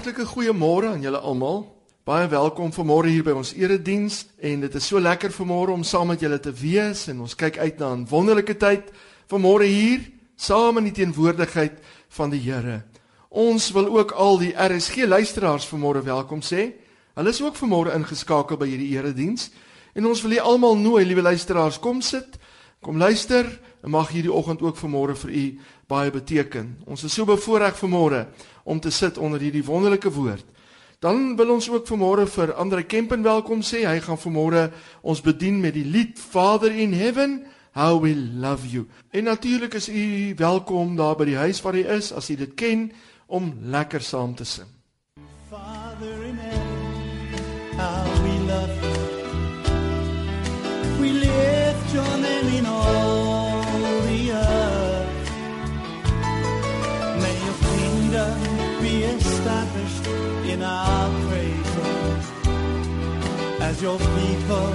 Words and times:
Hartlike 0.00 0.24
goeiemôre 0.24 0.88
aan 0.88 1.02
julle 1.04 1.18
almal. 1.20 1.58
Baie 2.08 2.24
welkom 2.32 2.70
vanmôre 2.72 3.10
hier 3.12 3.24
by 3.26 3.34
ons 3.36 3.50
erediens 3.52 4.14
en 4.40 4.62
dit 4.64 4.76
is 4.78 4.86
so 4.88 4.96
lekker 4.96 5.28
vanmôre 5.28 5.74
om 5.74 5.82
saam 5.84 6.08
met 6.08 6.22
julle 6.24 6.38
te 6.40 6.54
wees 6.56 7.02
en 7.12 7.18
ons 7.20 7.34
kyk 7.36 7.58
uit 7.60 7.76
na 7.78 7.90
'n 7.92 8.06
wonderlike 8.08 8.56
tyd 8.56 8.88
vanmôre 9.28 9.68
hier 9.68 10.00
saam 10.36 10.78
in 10.78 10.88
die 10.88 10.96
teenwoordigheid 11.04 11.84
van 12.16 12.30
die 12.30 12.40
Here. 12.40 12.82
Ons 13.28 13.72
wil 13.72 13.98
ook 13.98 14.12
al 14.12 14.38
die 14.38 14.56
RSG 14.56 15.04
luisteraars 15.04 15.68
vanmôre 15.68 16.02
welkom 16.02 16.40
sê. 16.40 16.72
Hulle 17.14 17.28
is 17.28 17.42
ook 17.42 17.60
vanmôre 17.60 17.92
ingeskakel 17.94 18.56
by 18.56 18.66
hierdie 18.66 18.96
erediens 18.96 19.50
en 19.94 20.06
ons 20.06 20.22
wil 20.22 20.30
julle 20.30 20.48
almal 20.48 20.76
nooi, 20.76 21.04
liewe 21.04 21.22
luisteraars, 21.22 21.78
kom 21.78 22.00
sit, 22.00 22.38
kom 22.80 22.96
luister 22.96 23.60
en 23.82 23.90
mag 23.90 24.08
hierdie 24.08 24.32
oggend 24.32 24.62
ook 24.62 24.76
vanmôre 24.76 25.16
vir 25.16 25.30
u 25.30 25.58
baie 25.86 26.10
beteken. 26.10 26.78
Ons 26.86 27.04
is 27.04 27.12
so 27.12 27.24
bevoorreg 27.24 27.76
vanmôre 27.76 28.26
om 28.70 28.80
te 28.80 28.90
sit 28.94 29.18
onder 29.18 29.42
hierdie 29.42 29.64
wonderlike 29.66 30.10
woord. 30.14 30.44
Dan 31.00 31.36
wil 31.36 31.54
ons 31.56 31.70
ook 31.72 31.88
vanmôre 31.88 32.26
vir 32.28 32.52
Andre 32.60 32.82
Kempen 32.84 33.22
welkom 33.24 33.64
sê. 33.64 33.86
Hy 33.88 33.98
gaan 34.04 34.20
vanmôre 34.20 34.68
ons 35.00 35.22
bedien 35.24 35.56
met 35.60 35.74
die 35.74 35.86
lied 35.88 36.20
Father 36.20 36.70
in 36.70 36.92
Heaven, 36.92 37.40
how 37.72 37.96
we 38.02 38.14
love 38.14 38.68
you. 38.68 38.86
En 39.10 39.24
natuurlik 39.24 39.74
is 39.74 39.88
u 39.88 40.34
welkom 40.36 40.96
daar 40.96 41.16
by 41.16 41.24
die 41.32 41.38
huis 41.40 41.62
waar 41.64 41.74
u 41.78 41.86
is 41.96 42.12
as 42.12 42.30
u 42.30 42.36
dit 42.36 42.54
ken 42.54 42.92
om 43.26 43.54
lekker 43.62 44.02
saam 44.02 44.34
te 44.34 44.44
sing. 44.44 44.68
Father 45.48 46.24
in 46.24 46.36
heaven, 46.36 47.78
how 47.80 48.04
we 48.22 48.34
love 48.46 48.74
you. 48.82 48.98
We 51.00 51.08
lift 51.12 51.92
your 51.94 52.18
name 52.18 52.58
in 52.58 52.66
all 52.66 53.29
your 63.82 63.98
people 63.98 64.74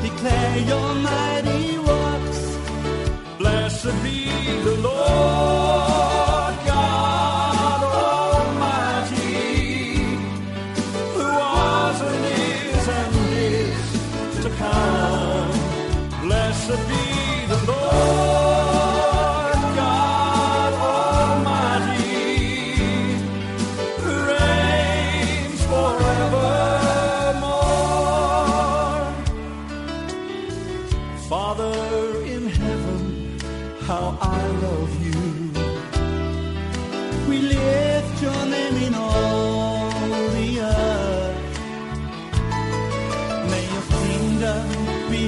declare 0.00 0.58
your 0.58 0.94
mighty 0.94 1.78
works. 1.78 2.58
Blessed 3.38 4.02
be 4.04 4.30
the 4.62 4.76
Lord 4.80 5.73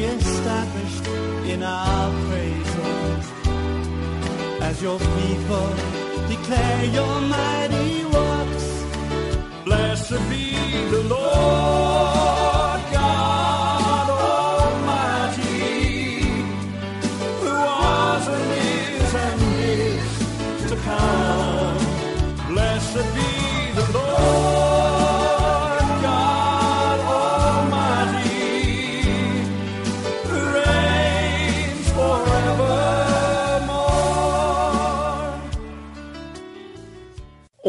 established 0.05 1.07
in 1.53 1.63
our 1.63 2.11
cradle. 2.27 2.87
As 4.63 4.83
your 4.83 4.99
people 4.99 5.69
declare 6.29 6.85
your 6.85 7.21
mighty 7.21 8.05
works. 8.05 8.67
Blessed 9.65 10.31
be 10.31 10.55
the 10.91 11.03
Lord 11.09 11.76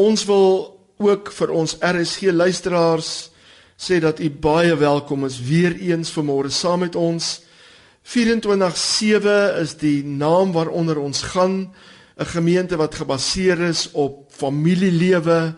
Ons 0.08 0.24
wil 0.24 0.52
ook 1.04 1.28
vir 1.36 1.50
ons 1.52 1.74
RSG 1.84 2.30
luisteraars 2.32 3.28
sê 3.76 3.98
dat 4.00 4.22
u 4.24 4.28
baie 4.32 4.72
welkom 4.80 5.26
is 5.26 5.36
weer 5.44 5.74
eens 5.84 6.10
vanmôre 6.14 6.48
saam 6.54 6.80
met 6.86 6.96
ons. 6.96 7.42
24/7 8.08 9.60
is 9.60 9.74
die 9.76 10.04
naam 10.04 10.54
waaronder 10.56 10.98
ons 10.98 11.22
gaan, 11.22 11.74
'n 12.16 12.24
gemeente 12.24 12.76
wat 12.76 12.94
gebaseer 12.94 13.60
is 13.68 13.90
op 13.92 14.32
familielewe 14.32 15.54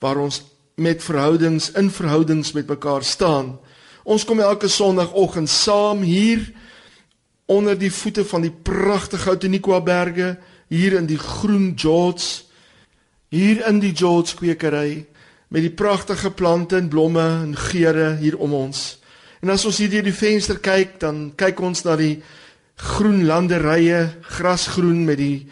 waar 0.00 0.18
ons 0.18 0.42
met 0.76 1.02
verhoudings 1.02 1.70
in 1.70 1.90
verhoudings 1.90 2.52
met 2.52 2.66
mekaar 2.66 3.04
staan. 3.04 3.58
Ons 4.04 4.24
kom 4.24 4.40
elke 4.40 4.68
Sondagoggend 4.68 5.48
saam 5.48 6.02
hier 6.02 6.52
onder 7.46 7.78
die 7.78 7.92
voete 7.92 8.24
van 8.24 8.40
die 8.40 8.54
pragtige 8.62 9.30
Outeniqua 9.30 9.80
berge 9.80 10.38
hier 10.68 10.92
in 10.92 11.06
die 11.06 11.18
groen 11.18 11.72
George 11.76 12.51
hier 13.32 13.62
in 13.64 13.80
die 13.80 13.94
George 13.96 14.36
kwekery 14.36 15.06
met 15.52 15.64
die 15.64 15.72
pragtige 15.72 16.30
plante 16.36 16.76
en 16.76 16.90
blomme 16.92 17.24
en 17.24 17.56
geure 17.56 18.16
hier 18.20 18.36
om 18.36 18.52
ons. 18.56 18.98
En 19.40 19.50
as 19.52 19.64
ons 19.68 19.78
hier 19.80 19.90
deur 19.90 20.04
die 20.04 20.14
venster 20.14 20.60
kyk, 20.60 20.98
dan 21.00 21.30
kyk 21.36 21.60
ons 21.64 21.84
na 21.86 21.96
die 21.96 22.22
groen 22.92 23.24
landerye, 23.28 24.04
grasgroen 24.36 25.04
met 25.08 25.20
die 25.20 25.46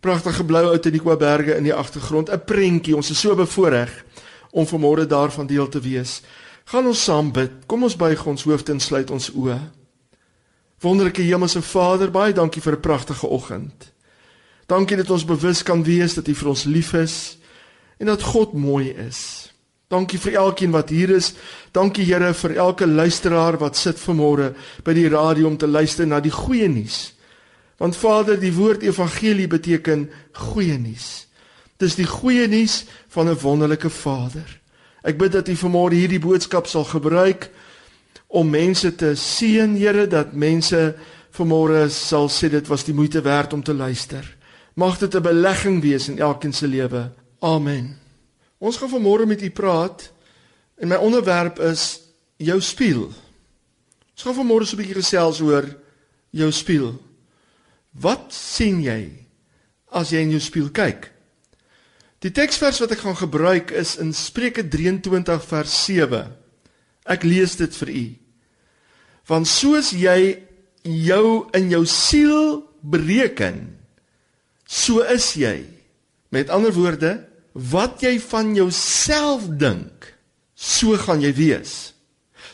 pragtige 0.00 0.44
blou 0.48 0.64
Outeniqua 0.70 1.16
berge 1.20 1.56
in 1.56 1.68
die 1.68 1.74
agtergrond, 1.74 2.30
'n 2.30 2.44
prentjie. 2.44 2.96
Ons 2.96 3.10
is 3.10 3.20
so 3.20 3.34
bevoorreg 3.34 4.04
om 4.50 4.66
vanmôre 4.66 5.06
daarvan 5.06 5.46
deel 5.46 5.68
te 5.68 5.80
wees. 5.80 6.22
Gaan 6.64 6.86
ons 6.86 7.04
saam 7.04 7.32
bid. 7.32 7.50
Kom 7.66 7.82
ons 7.82 7.96
buig 7.96 8.26
ons 8.26 8.42
hoofde 8.42 8.72
en 8.72 8.80
sluit 8.80 9.10
ons 9.10 9.30
oë. 9.30 9.60
Wonderlike 10.80 11.22
Hemelse 11.22 11.62
Vader, 11.62 12.10
baie 12.10 12.32
dankie 12.32 12.62
vir 12.62 12.72
'n 12.72 12.80
pragtige 12.80 13.26
oggend. 13.26 13.95
Dankie 14.66 14.96
dat 14.96 15.10
ons 15.10 15.24
bewus 15.24 15.62
kan 15.62 15.84
wees 15.86 16.14
dat 16.14 16.28
U 16.28 16.34
vir 16.34 16.48
ons 16.48 16.64
lief 16.64 16.92
is 16.98 17.38
en 17.98 18.10
dat 18.10 18.22
God 18.22 18.52
mooi 18.52 18.90
is. 18.90 19.52
Dankie 19.88 20.18
vir 20.18 20.40
elkeen 20.42 20.72
wat 20.74 20.90
hier 20.90 21.12
is. 21.14 21.34
Dankie 21.72 22.04
Here 22.04 22.32
vir 22.34 22.56
elke 22.56 22.86
luisteraar 22.86 23.58
wat 23.62 23.78
sit 23.78 24.00
vanmôre 24.02 24.50
by 24.84 24.94
die 24.96 25.08
radio 25.08 25.46
om 25.46 25.56
te 25.56 25.68
luister 25.70 26.06
na 26.06 26.18
die 26.20 26.34
goeie 26.34 26.66
nuus. 26.68 27.14
Want 27.78 27.96
Vader, 27.96 28.40
die 28.40 28.54
woord 28.56 28.82
evangelie 28.82 29.46
beteken 29.46 30.08
goeie 30.32 30.78
nuus. 30.78 31.28
Dis 31.78 31.94
die 31.94 32.08
goeie 32.08 32.48
nuus 32.48 32.84
van 33.14 33.28
'n 33.28 33.38
wonderlike 33.38 33.90
Vader. 33.90 34.60
Ek 35.04 35.18
bid 35.18 35.32
dat 35.32 35.48
U 35.48 35.54
vanmôre 35.54 35.94
hierdie 35.94 36.18
boodskap 36.18 36.66
sal 36.66 36.84
gebruik 36.84 37.50
om 38.26 38.50
mense 38.50 38.94
te 38.94 39.14
seën, 39.14 39.76
Here, 39.76 40.06
dat 40.06 40.32
mense 40.32 40.96
vanmôre 41.30 41.88
sal 41.90 42.28
sê 42.28 42.50
dit 42.50 42.66
was 42.66 42.84
die 42.84 42.94
moeite 42.94 43.22
werd 43.22 43.52
om 43.52 43.62
te 43.62 43.74
luister. 43.74 44.35
Mag 44.76 44.98
dit 44.98 45.14
'n 45.14 45.22
belegging 45.22 45.80
wees 45.82 46.08
in 46.08 46.18
elkeen 46.18 46.52
se 46.52 46.68
lewe. 46.68 47.12
Amen. 47.40 47.98
Ons 48.58 48.76
gaan 48.76 48.90
vanmôre 48.90 49.26
met 49.26 49.42
u 49.42 49.50
praat 49.50 50.12
en 50.76 50.88
my 50.88 50.96
onderwerp 50.96 51.58
is 51.58 52.00
jou 52.36 52.60
spieël. 52.60 53.12
Ons 54.12 54.22
gaan 54.22 54.34
vanmôre 54.34 54.66
so 54.66 54.76
'n 54.76 54.80
bietjie 54.80 55.00
gesels 55.00 55.40
oor 55.40 55.76
jou 56.30 56.50
spieël. 56.52 57.00
Wat 57.90 58.32
sien 58.34 58.82
jy 58.82 59.12
as 59.88 60.10
jy 60.10 60.18
in 60.18 60.30
jou 60.30 60.40
spieël 60.40 60.70
kyk? 60.70 61.12
Die 62.18 62.32
teksvers 62.32 62.78
wat 62.78 62.90
ek 62.90 62.98
gaan 62.98 63.16
gebruik 63.16 63.70
is 63.70 63.96
in 63.96 64.12
Spreuke 64.12 64.68
23 64.68 65.44
vers 65.44 65.84
7. 65.84 66.36
Ek 67.04 67.22
lees 67.22 67.56
dit 67.56 67.76
vir 67.76 67.88
u. 67.88 68.06
Want 69.26 69.46
soos 69.46 69.90
jy 69.90 70.42
jou 70.82 71.48
in 71.52 71.70
jou 71.70 71.84
siel 71.86 72.64
bereken, 72.80 73.78
so 74.66 75.02
is 75.06 75.32
jy. 75.38 75.64
Met 76.34 76.50
ander 76.50 76.74
woorde, 76.74 77.16
wat 77.56 78.02
jy 78.04 78.18
van 78.20 78.52
jouself 78.54 79.46
dink, 79.58 80.10
so 80.54 80.96
gaan 81.00 81.22
jy 81.24 81.32
wees. 81.36 81.76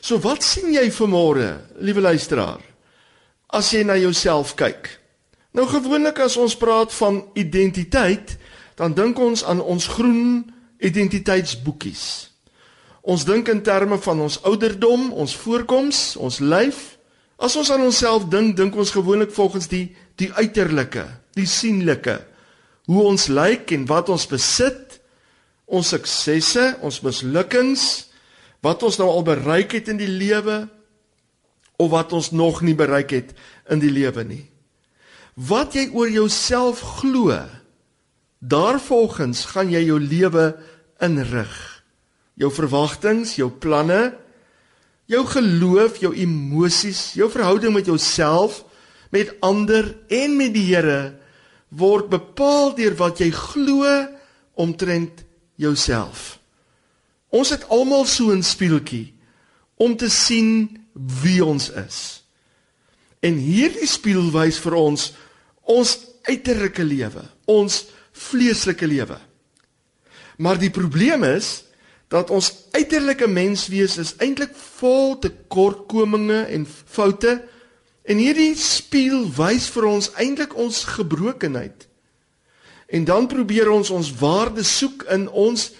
So 0.03 0.19
wat 0.23 0.44
sien 0.47 0.73
jy 0.75 0.88
vanmôre, 0.94 1.56
liewe 1.82 2.03
luisteraar, 2.05 2.62
as 3.53 3.70
jy 3.75 3.82
na 3.87 3.97
jouself 3.99 4.55
kyk? 4.59 4.88
Nou 5.53 5.67
gewoonlik 5.69 6.23
as 6.25 6.38
ons 6.41 6.56
praat 6.56 6.93
van 6.97 7.20
identiteit, 7.38 8.37
dan 8.79 8.94
dink 8.97 9.19
ons 9.20 9.44
aan 9.44 9.61
ons 9.61 9.87
groen 9.94 10.43
identiteitsboekies. 10.82 12.05
Ons 13.03 13.26
dink 13.26 13.50
in 13.50 13.61
terme 13.67 13.99
van 13.99 14.23
ons 14.25 14.38
ouderdom, 14.47 15.11
ons 15.12 15.35
voorkoms, 15.43 16.03
ons 16.17 16.38
lyf. 16.41 16.97
As 17.43 17.56
ons 17.59 17.70
aan 17.75 17.82
onsself 17.82 18.29
dink, 18.31 18.56
dink 18.56 18.76
ons 18.79 18.94
gewoonlik 18.94 19.35
volgens 19.35 19.67
die 19.70 19.88
die 20.20 20.31
uiterlike, 20.38 21.05
die 21.38 21.46
sienlike, 21.49 22.19
hoe 22.90 23.05
ons 23.06 23.29
lyk 23.32 23.73
en 23.76 23.87
wat 23.88 24.11
ons 24.12 24.26
besit, 24.29 25.02
Ons 25.73 25.94
suksesse, 25.94 26.64
ons 26.84 27.00
mislukkings, 27.00 27.84
wat 28.62 28.82
ons 28.84 28.99
nou 29.00 29.08
al 29.08 29.25
bereik 29.26 29.73
het 29.79 29.88
in 29.88 29.99
die 30.00 30.11
lewe 30.11 30.67
of 31.81 31.88
wat 31.94 32.12
ons 32.14 32.31
nog 32.37 32.61
nie 32.62 32.76
bereik 32.79 33.14
het 33.17 33.32
in 33.73 33.81
die 33.82 33.90
lewe 33.90 34.25
nie. 34.26 34.44
Wat 35.34 35.73
jy 35.75 35.88
oor 35.96 36.11
jouself 36.12 36.82
glo, 37.00 37.38
daarvolgens 38.38 39.46
gaan 39.55 39.73
jy 39.73 39.87
jou 39.88 39.96
lewe 40.02 40.52
inrig. 41.02 41.55
Jou 42.37 42.52
verwagtinge, 42.52 43.25
jou 43.40 43.49
planne, 43.50 44.12
jou 45.08 45.25
geloof, 45.26 45.99
jou 46.05 46.12
emosies, 46.12 47.14
jou 47.17 47.31
verhouding 47.32 47.73
met 47.75 47.88
jouself, 47.88 48.61
met 49.12 49.32
ander 49.44 49.94
en 50.12 50.37
met 50.37 50.52
die 50.55 50.69
Here 50.69 51.22
word 51.73 52.11
bepaal 52.13 52.75
deur 52.77 52.95
wat 53.01 53.21
jy 53.23 53.31
glo 53.33 53.89
omtrent 54.61 55.25
jouself. 55.57 56.39
Ons 57.33 57.55
het 57.55 57.65
almal 57.73 58.05
so 58.05 58.31
'n 58.31 58.43
spieeltjie 58.43 59.15
om 59.77 59.97
te 59.97 60.09
sien 60.09 60.79
wie 60.95 61.45
ons 61.45 61.71
is. 61.71 62.23
En 63.21 63.35
hierdie 63.39 63.89
spieël 63.89 64.31
wys 64.31 64.59
vir 64.59 64.75
ons 64.75 65.13
ons 65.63 65.99
uiterlike 66.23 66.85
lewe, 66.85 67.23
ons 67.45 67.85
vleeslike 68.13 68.87
lewe. 68.87 69.19
Maar 70.37 70.59
die 70.59 70.71
probleem 70.71 71.25
is 71.25 71.65
dat 72.09 72.31
ons 72.31 72.51
uiterlike 72.77 73.27
menswees 73.27 73.97
is 73.99 74.15
eintlik 74.19 74.53
vol 74.81 75.19
tekortkominge 75.19 76.43
en 76.45 76.67
foute 76.67 77.39
en 78.02 78.19
hierdie 78.19 78.54
spieël 78.58 79.28
wys 79.37 79.69
vir 79.70 79.87
ons 79.87 80.10
eintlik 80.20 80.56
ons 80.58 80.84
gebrokenheid. 80.96 81.87
En 82.93 83.04
dan 83.08 83.26
probeer 83.26 83.70
ons 83.70 83.90
ons 83.90 84.10
waarde 84.20 84.64
soek 84.66 85.06
in 85.14 85.28
ons 85.28 85.70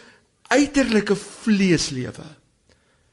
uiterlike 0.52 1.16
vleeslewe. 1.16 2.28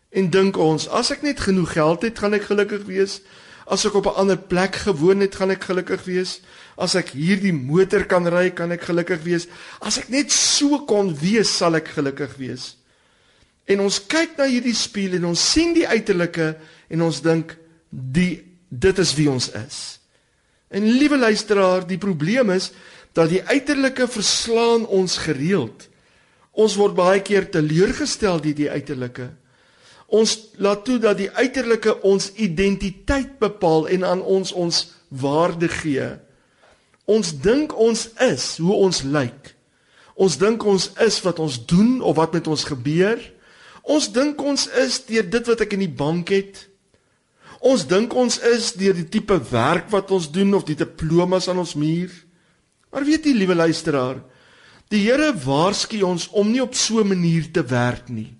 En 0.09 0.29
dink 0.31 0.57
ons, 0.57 0.87
as 0.87 1.11
ek 1.13 1.21
net 1.25 1.41
genoeg 1.43 1.75
geld 1.75 2.07
het, 2.07 2.19
gaan 2.21 2.37
ek 2.37 2.47
gelukkig 2.49 2.85
wees. 2.87 3.19
As 3.69 3.85
ek 3.85 3.99
op 3.99 4.07
'n 4.09 4.17
ander 4.17 4.37
plek 4.37 4.75
gewoon 4.75 5.19
het, 5.19 5.35
gaan 5.35 5.51
ek 5.51 5.63
gelukkig 5.63 6.03
wees. 6.03 6.41
As 6.77 6.95
ek 6.95 7.09
hierdie 7.13 7.53
motor 7.53 8.05
kan 8.05 8.27
ry, 8.27 8.49
kan 8.49 8.71
ek 8.71 8.81
gelukkig 8.81 9.21
wees. 9.23 9.47
As 9.79 9.97
ek 9.97 10.09
net 10.09 10.31
so 10.31 10.79
kon 10.85 11.13
wees, 11.13 11.57
sal 11.57 11.75
ek 11.75 11.87
gelukkig 11.87 12.35
wees. 12.37 12.77
En 13.67 13.79
ons 13.79 14.05
kyk 14.07 14.37
na 14.37 14.45
hierdie 14.45 14.73
spieël 14.73 15.13
en 15.13 15.25
ons 15.25 15.51
sien 15.51 15.73
die 15.73 15.87
uiterlike 15.87 16.57
en 16.89 17.01
ons 17.01 17.21
dink 17.21 17.57
die 17.91 18.48
dit 18.69 19.01
is 19.01 19.13
wie 19.17 19.29
ons 19.31 19.49
is. 19.57 19.99
En 20.69 20.85
liewe 20.85 21.17
luisteraar, 21.17 21.87
die 21.87 21.97
probleem 21.97 22.53
is 22.53 22.71
dat 23.17 23.31
die 23.31 23.41
uiterlike 23.43 24.07
verslaan 24.07 24.85
ons 24.85 25.17
gereeld. 25.17 25.87
Ons 26.53 26.77
word 26.77 26.95
baie 26.97 27.21
keer 27.25 27.49
teleurgestel 27.49 28.41
deur 28.43 28.57
die 28.57 28.69
uiterlike. 28.69 29.29
Ons 30.09 30.37
laat 30.57 30.85
toe 30.85 30.97
dat 31.01 31.17
die 31.19 31.29
uiterlike 31.29 31.99
ons 32.05 32.31
identiteit 32.41 33.37
bepaal 33.41 33.87
en 33.93 34.05
aan 34.05 34.21
ons 34.21 34.53
ons 34.53 34.81
waarde 35.09 35.69
gee. 35.69 36.07
Ons 37.09 37.33
dink 37.41 37.73
ons 37.73 38.07
is 38.21 38.45
hoe 38.61 38.75
ons 38.77 39.03
lyk. 39.05 39.53
Ons 40.19 40.37
dink 40.37 40.65
ons 40.67 40.89
is 41.05 41.19
wat 41.25 41.39
ons 41.39 41.59
doen 41.69 42.01
of 42.01 42.17
wat 42.17 42.33
met 42.37 42.47
ons 42.51 42.65
gebeur. 42.67 43.21
Ons 43.89 44.09
dink 44.13 44.41
ons 44.41 44.65
is 44.81 44.99
deur 45.07 45.25
dit 45.25 45.53
wat 45.53 45.63
ek 45.65 45.77
in 45.77 45.85
die 45.85 45.95
bank 46.01 46.33
het. 46.33 46.65
Ons 47.59 47.83
dink 47.87 48.13
ons 48.15 48.39
is 48.53 48.71
deur 48.79 48.95
die 48.95 49.07
tipe 49.11 49.35
werk 49.51 49.89
wat 49.91 50.11
ons 50.15 50.29
doen 50.31 50.53
of 50.55 50.63
die 50.67 50.77
diplomas 50.79 51.49
aan 51.51 51.59
ons 51.59 51.75
muur. 51.75 52.11
Maar 52.89 53.05
weet 53.05 53.27
jy, 53.27 53.33
liewe 53.35 53.57
luisteraar, 53.57 54.21
die 54.89 55.03
Here 55.03 55.33
waarsku 55.43 55.99
ons 56.07 56.29
om 56.31 56.47
nie 56.49 56.63
op 56.63 56.73
so 56.73 56.99
'n 57.03 57.07
manier 57.07 57.51
te 57.51 57.63
werk 57.63 58.09
nie. 58.09 58.33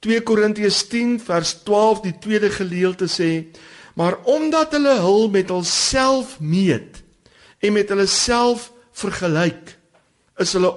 2 0.00 0.20
Korintiërs 0.20 0.88
10 0.88 1.20
vers 1.20 1.62
12 1.64 2.00
die 2.00 2.18
tweede 2.18 2.50
gedeelte 2.50 3.06
sê: 3.06 3.46
"Maar 3.94 4.18
omdat 4.24 4.72
hulle 4.72 4.98
hul 5.00 5.28
met 5.28 5.48
hulself 5.48 6.40
meet 6.40 7.02
en 7.60 7.72
met 7.72 7.88
hulle 7.88 8.06
self 8.06 8.72
vergelyk, 8.92 9.76
is 10.38 10.52
hulle 10.52 10.74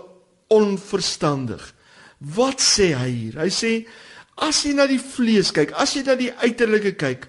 onverstandig." 0.48 1.74
Wat 2.20 2.62
sê 2.62 2.94
hy 2.96 3.10
hier? 3.10 3.40
Hy 3.40 3.50
sê 3.50 3.86
as 4.38 4.64
jy 4.64 4.74
na 4.74 4.88
die 4.88 5.00
vlees 5.00 5.52
kyk, 5.52 5.72
as 5.72 5.94
jy 5.94 6.04
na 6.04 6.16
die 6.16 6.32
uiterlike 6.32 6.96
kyk 6.96 7.28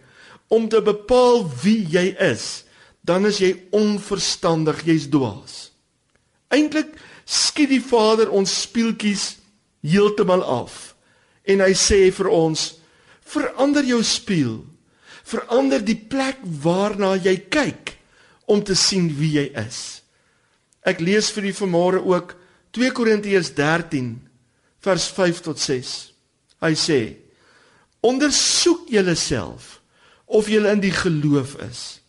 om 0.49 0.69
te 0.69 0.81
bepaal 0.85 1.45
wie 1.63 1.83
jy 1.91 2.11
is, 2.21 2.65
dan 3.05 3.27
is 3.29 3.41
jy 3.43 3.53
onverstandig, 3.75 4.85
jy's 4.89 5.09
dwaas. 5.13 5.69
Eintlik 6.53 6.95
skiet 7.25 7.73
die 7.73 7.83
Vader 7.83 8.31
ons 8.33 8.53
speeltjies 8.65 9.35
heeltemal 9.85 10.45
af. 10.45 10.95
En 11.45 11.61
hy 11.61 11.73
sê 11.77 12.09
vir 12.13 12.29
ons: 12.29 12.75
"Verander 13.21 13.85
jou 13.85 14.03
spieël. 14.03 14.65
Verander 15.25 15.85
die 15.85 15.97
plek 15.97 16.39
waarna 16.43 17.17
jy 17.17 17.37
kyk 17.49 17.97
om 18.47 18.63
te 18.63 18.75
sien 18.75 19.09
wie 19.19 19.33
jy 19.41 19.51
is." 19.67 20.03
Ek 20.85 21.01
lees 21.01 21.31
vir 21.33 21.45
u 21.45 21.53
vanmôre 21.53 22.05
ook 22.05 22.37
2 22.73 22.91
Korintiërs 22.93 23.55
13 23.55 24.21
vers 24.81 25.09
5 25.09 25.41
tot 25.41 25.59
6. 25.59 26.13
Hy 26.61 26.75
sê: 26.75 27.17
"Ondersoek 28.01 28.89
julleself 28.89 29.81
of 30.25 30.49
julle 30.49 30.73
in 30.73 30.83
die 30.83 30.95
geloof 30.95 31.57
is. 31.65 32.01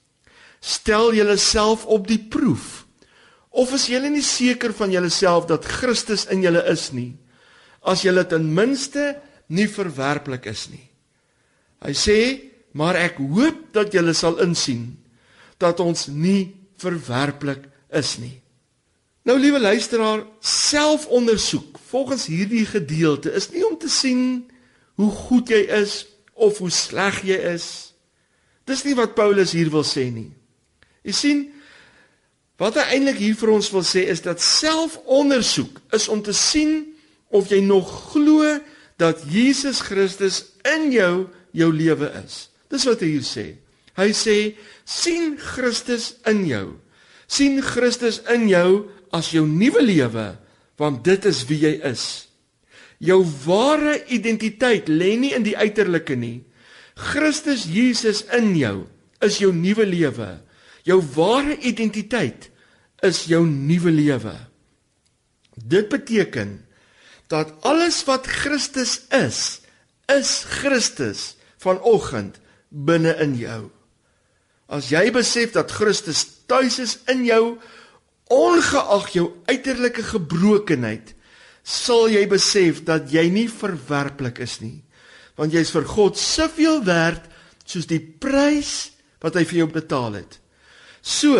Stel 0.59 1.13
julleself 1.13 1.85
op 1.85 2.07
die 2.07 2.19
proef." 2.19 2.85
Of 3.55 3.71
is 3.71 3.87
julle 3.87 4.09
nie 4.11 4.23
seker 4.25 4.73
van 4.75 4.91
julleself 4.91 5.45
dat 5.47 5.65
Christus 5.65 6.25
in 6.27 6.41
julle 6.43 6.65
is 6.67 6.89
nie? 6.91 7.13
As 7.87 8.03
julle 8.03 8.25
ten 8.27 8.49
minste 8.53 9.13
nie 9.47 9.67
verwerplik 9.71 10.49
is 10.51 10.65
nie. 10.73 10.83
Hy 11.85 11.93
sê, 11.95 12.19
maar 12.75 12.99
ek 12.99 13.21
hoop 13.21 13.69
dat 13.75 13.95
julle 13.95 14.15
sal 14.17 14.41
insien 14.43 14.97
dat 15.61 15.79
ons 15.79 16.09
nie 16.11 16.51
verwerplik 16.83 17.69
is 17.95 18.17
nie. 18.19 18.33
Nou 19.25 19.37
liewe 19.39 19.61
luisteraar, 19.63 20.25
selfondersoek 20.43 21.79
volgens 21.87 22.27
hierdie 22.27 22.65
gedeelte 22.67 23.31
is 23.33 23.47
nie 23.53 23.63
om 23.65 23.77
te 23.79 23.89
sien 23.89 24.43
hoe 24.99 25.11
goed 25.11 25.49
jy 25.49 25.63
is 25.79 26.03
of 26.35 26.59
hoe 26.59 26.69
sleg 26.69 27.23
jy 27.23 27.39
is. 27.55 27.94
Dis 28.65 28.83
nie 28.85 28.95
wat 28.97 29.15
Paulus 29.17 29.53
hier 29.53 29.69
wil 29.73 29.85
sê 29.85 30.07
nie. 30.11 30.31
Jy 31.05 31.13
sien, 31.13 31.43
Wat 32.61 32.77
hy 32.79 32.85
eintlik 32.95 33.19
hier 33.19 33.35
vir 33.35 33.51
ons 33.57 33.67
wil 33.73 33.83
sê 33.83 34.05
is 34.11 34.21
dat 34.23 34.43
selfondersoek 34.43 35.81
is 35.95 36.07
om 36.11 36.21
te 36.23 36.33
sien 36.35 36.85
of 37.35 37.49
jy 37.51 37.59
nog 37.63 37.89
glo 38.13 38.47
dat 39.01 39.25
Jesus 39.27 39.81
Christus 39.83 40.41
in 40.63 40.87
jou 40.93 41.27
jou 41.55 41.69
lewe 41.75 42.07
is. 42.23 42.47
Dis 42.71 42.87
wat 42.87 43.03
hy 43.03 43.11
hier 43.17 43.27
sê. 43.27 43.45
Hy 43.99 44.07
sê 44.15 44.37
sien 44.87 45.35
Christus 45.39 46.15
in 46.27 46.45
jou. 46.47 46.67
sien 47.27 47.57
Christus 47.57 48.19
in 48.29 48.43
jou 48.45 48.85
as 49.11 49.31
jou 49.33 49.47
nuwe 49.49 49.81
lewe 49.81 50.35
want 50.77 51.03
dit 51.03 51.25
is 51.25 51.39
wie 51.49 51.57
jy 51.57 51.71
is. 51.89 52.27
Jou 53.01 53.23
ware 53.45 53.97
identiteit 54.13 54.87
lê 54.87 55.15
nie 55.17 55.33
in 55.33 55.43
die 55.43 55.55
uiterlike 55.57 56.15
nie. 56.15 56.43
Christus 56.95 57.65
Jesus 57.67 58.23
in 58.35 58.53
jou 58.55 58.85
is 59.23 59.39
jou 59.43 59.51
nuwe 59.53 59.85
lewe. 59.87 60.29
Jou 60.87 61.01
ware 61.15 61.57
identiteit 61.65 62.49
is 63.03 63.25
jou 63.29 63.43
nuwe 63.45 63.91
lewe. 63.91 64.35
Dit 65.55 65.89
beteken 65.91 66.59
dat 67.31 67.51
alles 67.65 68.03
wat 68.07 68.27
Christus 68.27 69.01
is, 69.13 69.61
is 70.11 70.43
Christus 70.61 71.35
vanoggend 71.63 72.37
binne 72.69 73.15
in 73.23 73.35
jou. 73.39 73.61
As 74.69 74.89
jy 74.93 75.09
besef 75.13 75.53
dat 75.55 75.73
Christus 75.73 76.23
tuis 76.49 76.79
is 76.81 76.97
in 77.11 77.25
jou, 77.27 77.57
ongeag 78.33 79.11
jou 79.13 79.27
uiterlike 79.49 80.05
gebrokenheid, 80.05 81.13
sal 81.65 82.09
jy 82.13 82.25
besef 82.29 82.83
dat 82.85 83.09
jy 83.13 83.25
nie 83.33 83.47
verwerplik 83.49 84.41
is 84.45 84.59
nie, 84.61 84.81
want 85.35 85.53
jy's 85.53 85.73
vir 85.75 85.87
God 85.89 86.19
soveel 86.19 86.81
werd 86.85 87.25
soos 87.65 87.87
die 87.89 87.99
prys 87.99 88.91
wat 89.23 89.35
hy 89.35 89.43
vir 89.47 89.63
jou 89.63 89.69
betaal 89.73 90.19
het. 90.21 90.37
So, 91.01 91.39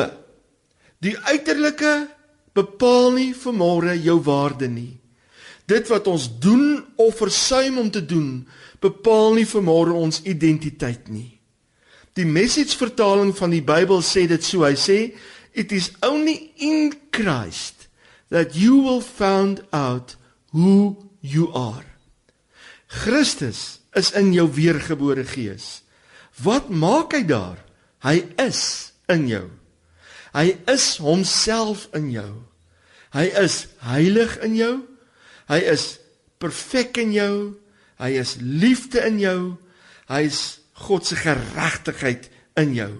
die 1.02 1.16
uiterlike 1.30 1.94
bepaal 2.56 3.14
nie 3.16 3.32
vir 3.38 3.56
môre 3.56 3.96
jou 4.00 4.18
waarde 4.26 4.70
nie. 4.72 4.96
Dit 5.66 5.90
wat 5.90 6.08
ons 6.08 6.28
doen 6.42 6.84
of 7.02 7.18
versuim 7.18 7.80
om 7.82 7.90
te 7.92 8.04
doen, 8.06 8.46
bepaal 8.82 9.40
nie 9.40 9.48
vir 9.50 9.64
môre 9.66 9.96
ons 9.98 10.22
identiteit 10.26 11.10
nie. 11.10 11.32
Die 12.16 12.28
message 12.28 12.78
vertaling 12.80 13.34
van 13.36 13.52
die 13.52 13.64
Bybel 13.66 14.04
sê 14.06 14.24
dit 14.30 14.44
so. 14.46 14.64
Hy 14.64 14.76
sê 14.80 15.00
it 15.52 15.74
is 15.76 15.92
only 16.06 16.54
in 16.56 16.94
Christ 17.12 17.90
that 18.30 18.56
you 18.56 18.80
will 18.84 19.02
find 19.02 19.64
out 19.74 20.16
who 20.54 21.10
you 21.20 21.52
are. 21.52 21.84
Christus 22.88 23.82
is 23.98 24.12
in 24.18 24.34
jou 24.36 24.48
weergebore 24.52 25.26
gees. 25.28 25.82
Wat 26.44 26.70
maak 26.70 27.16
hy 27.16 27.24
daar? 27.28 27.60
Hy 28.04 28.22
is 28.42 28.92
in 29.12 29.28
jou. 29.30 29.48
Hy 30.36 30.52
is 30.72 30.98
homself 31.00 31.88
in 31.96 32.10
jou. 32.12 32.32
Hy 33.16 33.30
is 33.40 33.66
heilig 33.88 34.36
in 34.44 34.58
jou. 34.60 34.74
Hy 35.48 35.62
is 35.72 35.96
perfek 36.44 37.00
in 37.00 37.14
jou. 37.16 37.36
Hy 38.02 38.12
is 38.20 38.36
liefde 38.42 39.00
in 39.08 39.22
jou. 39.24 39.40
Hy 40.12 40.26
is 40.28 40.42
God 40.86 41.08
se 41.08 41.16
geregtigheid 41.16 42.28
in 42.60 42.76
jou. 42.76 42.92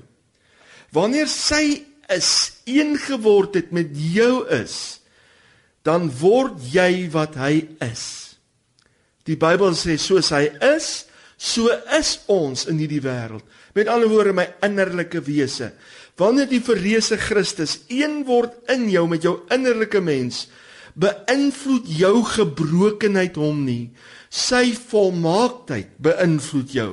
Wanneer 0.96 1.28
sy 1.28 1.84
is 2.08 2.30
een 2.70 2.96
geword 3.02 3.58
het 3.58 3.74
met 3.76 3.92
jou 3.92 4.46
is, 4.54 5.02
dan 5.84 6.08
word 6.22 6.62
jy 6.72 7.10
wat 7.14 7.36
hy 7.40 7.66
is. 7.84 8.25
Die 9.26 9.38
Bybel 9.42 9.74
sê 9.78 9.98
soos 9.98 10.30
hy 10.36 10.48
is, 10.76 11.08
so 11.36 11.72
is 11.98 12.20
ons 12.32 12.68
in 12.70 12.78
hierdie 12.80 13.02
wêreld. 13.04 13.44
Met 13.76 13.90
ander 13.92 14.10
woorde 14.12 14.36
my 14.38 14.46
innerlike 14.64 15.20
wese. 15.26 15.72
Wanneer 16.20 16.48
die 16.48 16.62
verreëse 16.64 17.18
Christus 17.20 17.80
een 17.92 18.22
word 18.28 18.54
in 18.72 18.86
jou 18.94 19.04
met 19.12 19.26
jou 19.26 19.40
innerlike 19.52 20.00
mens, 20.00 20.46
beïnvloed 20.96 21.90
jou 21.92 22.16
gebrokenheid 22.30 23.36
hom 23.42 23.66
nie. 23.68 23.90
Sy 24.32 24.70
volmaaktheid 24.78 25.98
beïnvloed 26.06 26.72
jou. 26.78 26.92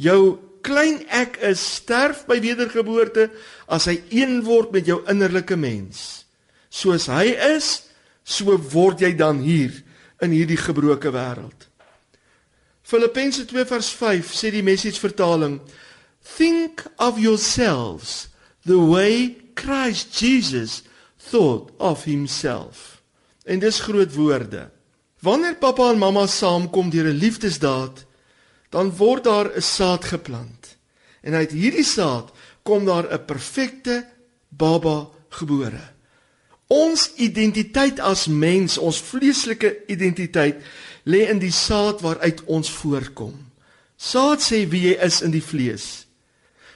Jou 0.00 0.20
klein 0.64 1.02
ek 1.12 1.36
is 1.44 1.60
sterf 1.82 2.24
by 2.30 2.38
wedergeboorte 2.40 3.28
as 3.68 3.90
hy 3.90 3.98
een 4.14 4.38
word 4.46 4.72
met 4.72 4.88
jou 4.88 5.02
innerlike 5.10 5.58
mens. 5.60 6.24
Soos 6.72 7.10
hy 7.12 7.34
is, 7.52 7.90
so 8.24 8.56
word 8.72 9.04
jy 9.04 9.12
dan 9.18 9.42
hier 9.44 9.82
in 10.20 10.30
hierdie 10.30 10.60
gebroke 10.60 11.10
wêreld. 11.10 11.68
Filippense 12.82 13.44
2 13.44 13.64
vers 13.64 13.88
5 13.88 14.32
sê 14.36 14.50
die 14.52 14.62
message 14.62 15.00
vertaling: 15.00 15.60
Think 16.36 16.84
of 16.96 17.18
yourselves 17.18 18.28
the 18.64 18.78
way 18.78 19.36
Christ 19.54 20.12
Jesus 20.20 20.82
thought 21.30 21.72
of 21.78 22.04
himself. 22.04 23.02
En 23.44 23.58
dis 23.58 23.80
groot 23.80 24.14
woorde. 24.14 24.70
Wanneer 25.24 25.56
pappa 25.56 25.90
en 25.90 25.98
mamma 25.98 26.26
saamkom 26.26 26.90
deur 26.90 27.08
'n 27.08 27.20
liefdesdaad, 27.20 28.04
dan 28.68 28.92
word 28.96 29.24
daar 29.24 29.48
'n 29.56 29.62
saad 29.62 30.04
geplant. 30.04 30.76
En 31.22 31.34
uit 31.34 31.50
hierdie 31.50 31.84
saad 31.84 32.32
kom 32.62 32.84
daar 32.84 33.08
'n 33.08 33.24
perfekte 33.24 34.06
baba 34.48 35.08
gebore. 35.28 35.93
Ons 36.72 37.10
identiteit 37.20 38.00
as 38.00 38.26
mens, 38.26 38.78
ons 38.78 39.00
vleeslike 39.04 39.84
identiteit, 39.92 40.62
lê 41.04 41.26
in 41.28 41.40
die 41.42 41.52
saad 41.52 42.00
waaruit 42.00 42.40
ons 42.48 42.70
voorkom. 42.80 43.34
Saad 44.00 44.40
sê 44.42 44.64
wie 44.68 44.88
jy 44.88 44.96
is 45.04 45.20
in 45.24 45.34
die 45.34 45.44
vlees. 45.44 46.06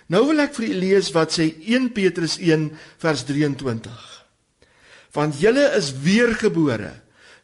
Nou 0.09 0.25
wil 0.31 0.45
ek 0.45 0.55
vir 0.57 0.69
u 0.69 0.77
lees 0.85 1.11
wat 1.17 1.35
sê 1.37 1.51
1 1.69 1.91
Petrus 1.97 2.39
1 2.41 2.71
vers 3.01 3.25
23. 3.29 4.05
Want 5.17 5.41
julle 5.41 5.65
is 5.77 5.91
weergebore, 6.05 6.93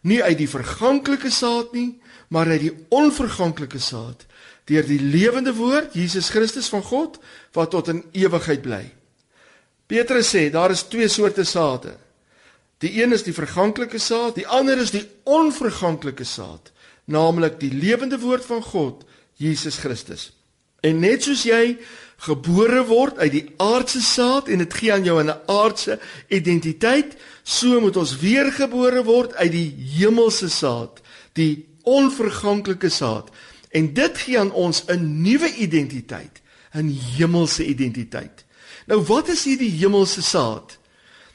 nie 0.04 0.20
uit 0.22 0.38
die 0.38 0.48
verganklike 0.48 1.32
saad 1.32 1.72
nie, 1.76 1.94
maar 2.28 2.48
uit 2.52 2.66
die 2.66 2.74
onverganklike 2.92 3.80
saad, 3.80 4.24
deur 4.68 4.84
die 4.88 5.00
lewende 5.00 5.52
woord 5.56 5.96
Jesus 5.96 6.30
Christus 6.32 6.70
van 6.72 6.84
God 6.84 7.18
wat 7.56 7.72
tot 7.72 7.90
in 7.92 8.04
ewigheid 8.16 8.62
bly. 8.64 8.84
Petrus 9.88 10.32
sê 10.32 10.48
daar 10.52 10.72
is 10.72 10.86
twee 10.88 11.08
soorte 11.12 11.44
sade. 11.44 11.92
Die 12.78 13.02
een 13.02 13.12
is 13.12 13.22
die 13.22 13.34
verganklike 13.34 13.98
saad, 13.98 14.34
die 14.34 14.46
ander 14.46 14.78
is 14.78 14.90
die 14.90 15.06
onverganklike 15.24 16.24
saad, 16.24 16.72
naamlik 17.04 17.60
die 17.60 17.72
lewende 17.72 18.18
woord 18.18 18.44
van 18.44 18.62
God, 18.62 19.04
Jesus 19.36 19.78
Christus. 19.82 20.32
En 20.84 21.00
net 21.00 21.24
soos 21.24 21.44
jy 21.48 21.76
gebore 22.24 22.84
word 22.88 23.18
uit 23.18 23.32
die 23.32 23.44
aardse 23.62 24.02
saad 24.04 24.48
en 24.52 24.62
dit 24.62 24.76
gee 24.78 24.92
aan 24.92 25.04
jou 25.04 25.22
'n 25.22 25.32
aardse 25.46 25.98
identiteit, 26.28 27.16
so 27.42 27.80
moet 27.80 27.96
ons 27.96 28.18
weergebore 28.18 29.04
word 29.04 29.34
uit 29.34 29.52
die 29.52 29.74
hemelse 29.98 30.48
saad, 30.48 31.00
die 31.32 31.66
onverganklike 31.82 32.88
saad. 32.88 33.30
En 33.70 33.94
dit 33.94 34.18
gee 34.18 34.38
aan 34.38 34.52
ons 34.52 34.84
'n 34.88 35.22
nuwe 35.22 35.54
identiteit, 35.54 36.40
'n 36.72 36.88
hemelse 37.16 37.64
identiteit. 37.64 38.44
Nou 38.86 39.00
wat 39.02 39.28
is 39.28 39.44
hierdie 39.44 39.70
hemelse 39.70 40.22
saad? 40.22 40.78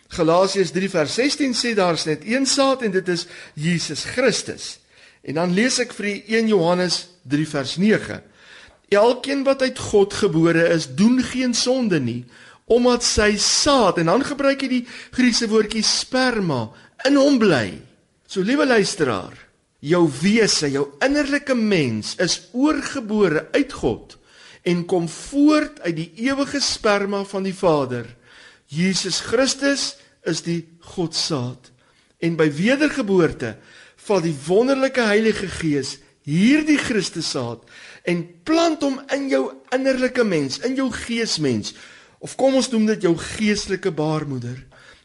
Galasiërs 0.09 0.71
3 0.73 0.89
vers 0.89 1.13
16 1.13 1.53
sê 1.53 1.75
daar's 1.77 2.07
net 2.09 2.25
een 2.25 2.47
saad 2.49 2.81
en 2.85 2.91
dit 2.91 3.07
is 3.13 3.27
Jesus 3.53 4.03
Christus. 4.09 4.79
En 5.21 5.37
dan 5.37 5.53
lees 5.53 5.77
ek 5.83 5.93
vir 5.93 6.09
u 6.09 6.13
1 6.39 6.49
Johannes 6.49 7.01
3 7.29 7.47
vers 7.47 7.75
9. 7.77 8.21
Elkeen 8.89 9.43
wat 9.45 9.61
uit 9.61 9.79
God 9.91 10.15
gebore 10.17 10.65
is, 10.73 10.87
doen 10.97 11.21
geen 11.21 11.53
sonde 11.53 11.99
nie, 12.01 12.23
omdat 12.65 13.05
sy 13.05 13.35
saad 13.37 13.99
en 14.01 14.09
dan 14.09 14.25
gebruik 14.25 14.65
hy 14.65 14.69
die 14.71 14.85
Griekse 15.13 15.49
woordjie 15.49 15.85
sperma 15.85 16.67
in 17.05 17.17
hom 17.17 17.37
bly. 17.41 17.77
So 18.29 18.41
liewe 18.45 18.65
luisteraar, 18.65 19.33
jou 19.79 20.03
wese, 20.21 20.69
jou 20.73 20.87
innerlike 21.05 21.55
mens 21.57 22.15
is 22.21 22.41
oorgebore 22.53 23.47
uit 23.53 23.73
God 23.73 24.17
en 24.67 24.83
kom 24.89 25.07
voort 25.09 25.79
uit 25.85 25.95
die 25.95 26.09
ewige 26.27 26.59
sperma 26.61 27.23
van 27.25 27.45
die 27.47 27.55
Vader. 27.55 28.05
Jesus 28.69 29.19
Christus 29.25 29.95
is 30.29 30.43
die 30.45 30.61
Godsaad. 30.93 31.71
En 32.21 32.35
by 32.37 32.49
wedergeboorte 32.53 33.55
val 34.05 34.21
die 34.21 34.35
wonderlike 34.45 35.01
Heilige 35.09 35.49
Gees 35.49 35.97
hierdie 36.27 36.77
Christussaad 36.77 37.63
en 38.09 38.21
plant 38.45 38.83
hom 38.85 38.99
in 39.15 39.25
jou 39.31 39.43
innerlike 39.73 40.23
mens, 40.27 40.59
in 40.65 40.75
jou 40.77 40.89
geesmens. 40.93 41.73
Of 42.21 42.35
kom 42.37 42.59
ons 42.59 42.69
noem 42.69 42.85
dit 42.91 43.07
jou 43.07 43.15
geestelike 43.17 43.91
baarmoeder. 43.95 44.57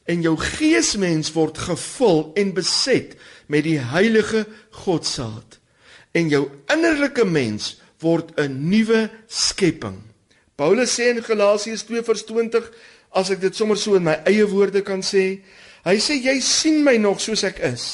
En 0.05 0.21
jou 0.21 0.35
geesmens 0.37 1.33
word 1.33 1.57
gevul 1.65 2.27
en 2.37 2.53
beset 2.57 3.15
met 3.49 3.65
die 3.65 3.79
heilige 3.81 4.45
Godsaad. 4.85 5.61
En 6.13 6.29
jou 6.29 6.45
innerlike 6.73 7.25
mens 7.25 7.79
word 8.05 8.37
'n 8.37 8.69
nuwe 8.69 9.09
skepping. 9.27 10.03
Paulus 10.55 11.01
sê 11.01 11.09
in 11.15 11.23
Galasiërs 11.23 11.85
2:20 11.89 12.69
as 13.15 13.31
ek 13.31 13.41
dit 13.45 13.57
sommer 13.57 13.79
so 13.79 13.97
in 13.99 14.07
my 14.07 14.19
eie 14.29 14.45
woorde 14.51 14.83
kan 14.87 15.03
sê, 15.07 15.41
hy 15.87 15.97
sê 16.03 16.19
jy 16.19 16.37
sien 16.43 16.83
my 16.85 16.97
nog 17.01 17.23
soos 17.23 17.45
ek 17.47 17.61
is. 17.65 17.87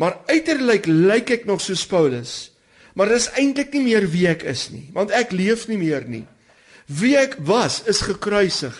Maar 0.00 0.18
uiterlik 0.30 0.88
lyk 0.88 1.30
ek 1.38 1.46
nog 1.46 1.62
soos 1.62 1.84
Paulus. 1.86 2.50
Maar 2.94 3.10
dis 3.14 3.28
eintlik 3.38 3.74
nie 3.74 3.84
meer 3.88 4.06
wie 4.10 4.26
ek 4.30 4.44
is 4.46 4.68
nie, 4.70 4.86
want 4.94 5.12
ek 5.14 5.34
leef 5.34 5.66
nie 5.70 5.78
meer 5.78 6.06
nie. 6.06 6.24
Wie 6.86 7.14
ek 7.18 7.36
was 7.46 7.80
is 7.90 8.04
gekruisig. 8.06 8.74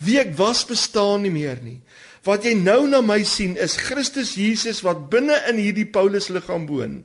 Wie 0.00 0.16
ek 0.20 0.32
was 0.38 0.64
bestaan 0.68 1.26
nie 1.26 1.32
meer 1.34 1.60
nie. 1.64 1.80
Wat 2.24 2.44
jy 2.44 2.54
nou 2.56 2.84
na 2.88 3.00
my 3.04 3.20
sien 3.24 3.56
is 3.60 3.78
Christus 3.80 4.34
Jesus 4.36 4.82
wat 4.84 5.08
binne 5.12 5.36
in 5.48 5.60
hierdie 5.60 5.88
Paulus 5.88 6.28
liggaam 6.32 6.66
woon. 6.68 7.00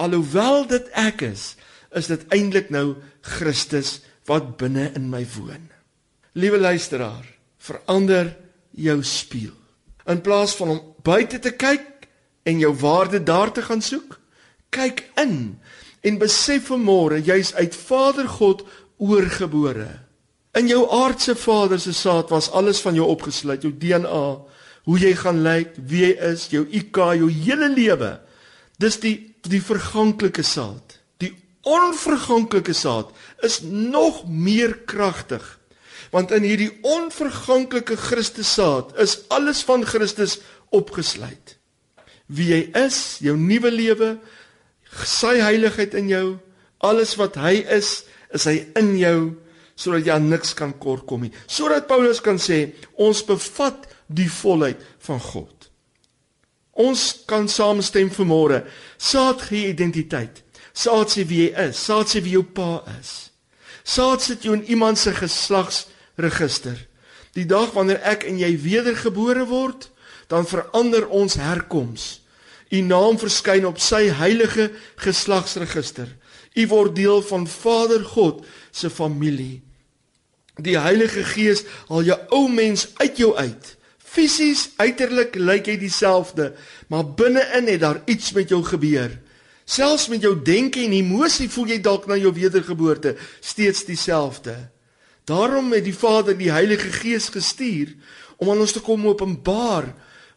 Alhoewel 0.00 0.66
dit 0.68 0.90
ek 0.96 1.24
is, 1.28 1.54
is 1.96 2.08
dit 2.12 2.26
eintlik 2.32 2.68
nou 2.72 2.98
Christus 3.24 4.00
wat 4.28 4.56
binne 4.60 4.90
in 4.96 5.08
my 5.12 5.24
woon. 5.36 5.70
Liewe 6.36 6.58
luisteraar, 6.58 7.24
verander 7.56 8.36
jou 8.76 8.98
spieël. 9.02 9.56
In 10.04 10.20
plaas 10.20 10.52
van 10.58 10.74
om 10.74 10.82
buite 11.02 11.38
te 11.40 11.54
kyk 11.56 12.04
en 12.44 12.60
jou 12.60 12.74
waarde 12.76 13.22
daar 13.24 13.52
te 13.52 13.64
gaan 13.64 13.80
soek, 13.82 14.18
kyk 14.68 15.00
in 15.16 15.56
en 16.04 16.20
besef 16.20 16.68
vanmôre 16.68 17.22
jy's 17.24 17.54
uit 17.56 17.72
Vader 17.74 18.28
God 18.28 18.66
oorgebore. 19.00 19.88
In 20.60 20.68
jou 20.68 20.84
aardse 20.92 21.38
vader 21.40 21.80
se 21.80 21.96
saad 21.96 22.28
was 22.30 22.50
alles 22.52 22.84
van 22.84 22.94
jou 22.94 23.08
opgesluit, 23.08 23.64
jou 23.64 23.72
DNA, 23.72 24.24
hoe 24.84 25.00
jy 25.00 25.16
gaan 25.16 25.40
lyk, 25.42 25.74
wie 25.88 26.04
jy 26.04 26.14
is, 26.34 26.48
jou 26.52 26.66
IQ, 26.68 27.00
jou 27.16 27.32
hele 27.32 27.72
lewe. 27.72 28.18
Dis 28.76 29.00
die 29.00 29.16
die 29.46 29.62
verganklike 29.62 30.44
saad. 30.44 30.98
Die 31.22 31.32
onverganklike 31.64 32.76
saad 32.76 33.12
is 33.46 33.62
nog 33.64 34.26
meer 34.28 34.82
kragtig. 34.84 35.56
Want 36.14 36.32
in 36.34 36.46
hierdie 36.46 36.70
onverganklike 36.86 37.96
Christus 37.96 38.52
saad 38.54 38.94
is 39.02 39.18
alles 39.32 39.62
van 39.66 39.84
Christus 39.86 40.38
opgesluit. 40.74 41.56
Wie 42.26 42.50
jy 42.50 42.62
is, 42.78 43.18
jou 43.22 43.36
nuwe 43.38 43.70
lewe, 43.70 44.10
sy 45.06 45.36
heiligheid 45.42 45.94
in 45.98 46.10
jou, 46.10 46.26
alles 46.84 47.14
wat 47.20 47.38
hy 47.40 47.60
is, 47.76 48.04
is 48.34 48.46
hy 48.48 48.60
in 48.78 48.94
jou 48.98 49.18
sodat 49.76 50.06
jy 50.08 50.16
niks 50.24 50.54
kan 50.56 50.72
kort 50.80 51.04
kom 51.08 51.26
nie. 51.26 51.32
Sodat 51.46 51.88
Paulus 51.88 52.22
kan 52.24 52.40
sê 52.40 52.72
ons 52.96 53.20
bevat 53.28 53.84
die 54.08 54.28
volheid 54.32 54.80
van 55.04 55.20
God. 55.20 55.52
Ons 56.76 57.24
kan 57.28 57.48
saamstem 57.48 58.08
vanmôre. 58.12 58.62
Saad 58.96 59.44
gee 59.48 59.70
identiteit. 59.72 60.42
Saad 60.76 61.12
sê 61.12 61.24
wie 61.28 61.46
jy 61.46 61.68
is. 61.68 61.80
Saad 61.80 62.08
sê 62.12 62.20
wie 62.24 62.36
jou 62.36 62.44
pa 62.56 62.82
is. 62.98 63.26
Saad 63.86 64.22
sit 64.24 64.42
jou 64.44 64.56
in 64.56 64.64
iemand 64.66 64.98
se 64.98 65.12
geslagsregister. 66.16 66.86
Die 67.36 67.44
dag 67.44 67.72
wanneer 67.76 68.00
ek 68.02 68.24
en 68.24 68.38
jy 68.38 68.56
wedergebore 68.60 69.44
word, 69.46 69.90
dan 70.28 70.46
verander 70.46 71.06
ons 71.08 71.36
herkoms. 71.36 72.22
U 72.72 72.80
naam 72.80 73.18
verskyn 73.18 73.66
op 73.66 73.78
sy 73.78 74.08
heilige 74.10 74.72
geslagsregister. 74.96 76.08
U 76.56 76.66
word 76.66 76.96
deel 76.96 77.22
van 77.22 77.46
Vader 77.46 78.02
God 78.04 78.44
se 78.72 78.90
familie. 78.90 79.62
Die 80.56 80.78
Heilige 80.78 81.22
Gees 81.22 81.66
haal 81.88 82.02
jou 82.02 82.16
ou 82.32 82.48
mens 82.48 82.88
uit 82.96 83.18
jou 83.20 83.34
uit, 83.36 83.74
Fisies, 84.00 84.70
uiterlik 84.80 85.34
lyk 85.36 85.66
jy 85.68 85.74
dieselfde, 85.76 86.54
maar 86.88 87.04
binne-in 87.04 87.66
het 87.68 87.82
daar 87.82 87.98
iets 88.08 88.30
met 88.32 88.48
jou 88.48 88.62
gebeur. 88.64 89.12
Selfs 89.68 90.06
met 90.08 90.22
jou 90.24 90.32
denke 90.40 90.80
en 90.80 90.94
emosie 90.96 91.50
voel 91.52 91.74
jy 91.74 91.80
dalk 91.84 92.06
na 92.08 92.16
jou 92.16 92.32
wedergeboorte 92.32 93.12
steeds 93.44 93.84
dieselfde. 93.84 94.54
Daarom 95.26 95.72
het 95.74 95.84
die 95.84 95.96
Vader 95.96 96.36
die 96.38 96.52
Heilige 96.54 96.92
Gees 96.94 97.28
gestuur 97.34 97.94
om 98.38 98.50
aan 98.52 98.62
ons 98.62 98.76
te 98.76 98.82
kom 98.84 99.06
openbaar 99.08 99.90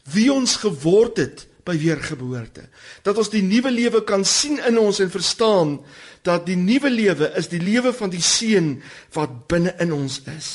wie 0.10 0.32
ons 0.34 0.56
geword 0.64 1.22
het 1.22 1.46
by 1.68 1.76
weergeboorte. 1.78 2.66
Dat 3.06 3.20
ons 3.22 3.30
die 3.30 3.44
nuwe 3.46 3.70
lewe 3.70 4.02
kan 4.08 4.26
sien 4.26 4.58
in 4.66 4.80
ons 4.82 5.02
en 5.04 5.12
verstaan 5.14 5.78
dat 6.26 6.48
die 6.50 6.58
nuwe 6.58 6.90
lewe 6.90 7.30
is 7.38 7.52
die 7.52 7.62
lewe 7.62 7.94
van 7.94 8.10
die 8.10 8.24
Seun 8.24 8.80
wat 9.14 9.46
binne 9.52 9.76
in 9.84 9.94
ons 9.94 10.22
is. 10.26 10.50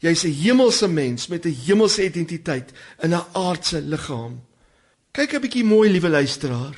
Jy's 0.00 0.24
'n 0.24 0.32
hemelse 0.32 0.88
mens 0.88 1.28
met 1.28 1.46
'n 1.46 1.54
hemelse 1.66 2.04
identiteit 2.04 2.72
in 3.02 3.14
'n 3.14 3.24
aardse 3.32 3.80
liggaam. 3.80 4.40
Kyk 5.12 5.34
'n 5.34 5.40
bietjie 5.40 5.64
mooi, 5.64 5.90
liewe 5.90 6.08
luisteraar. 6.08 6.76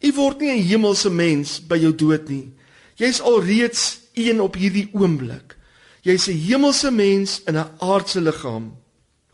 U 0.00 0.12
word 0.12 0.40
nie 0.40 0.50
'n 0.50 0.66
hemelse 0.68 1.10
mens 1.10 1.60
by 1.66 1.76
jou 1.76 1.94
dood 1.94 2.28
nie. 2.28 2.52
Jy's 2.96 3.20
alreeds 3.20 3.98
een 4.12 4.40
op 4.40 4.54
hierdie 4.54 4.88
oomblik. 4.92 5.56
Jy's 6.04 6.28
'n 6.28 6.36
hemelse 6.36 6.90
mens 6.90 7.40
in 7.48 7.56
'n 7.56 7.70
aardse 7.80 8.20
liggaam. 8.20 8.76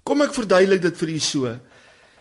Kom 0.04 0.22
ek 0.22 0.34
verduidelik 0.34 0.82
dit 0.82 0.96
vir 0.96 1.08
u 1.08 1.18
so. 1.18 1.58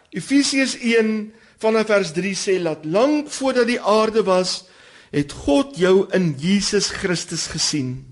Efesiërs 0.09 0.75
1 0.81 1.31
vanaf 1.61 1.85
vers 1.85 2.11
3 2.11 2.35
sê 2.35 2.63
dat 2.63 2.85
lank 2.85 3.29
voordat 3.29 3.67
die 3.67 3.81
aarde 3.81 4.23
was, 4.23 4.65
het 5.11 5.31
God 5.31 5.77
jou 5.77 6.07
in 6.13 6.35
Jesus 6.37 6.89
Christus 6.89 7.47
gesien. 7.47 8.05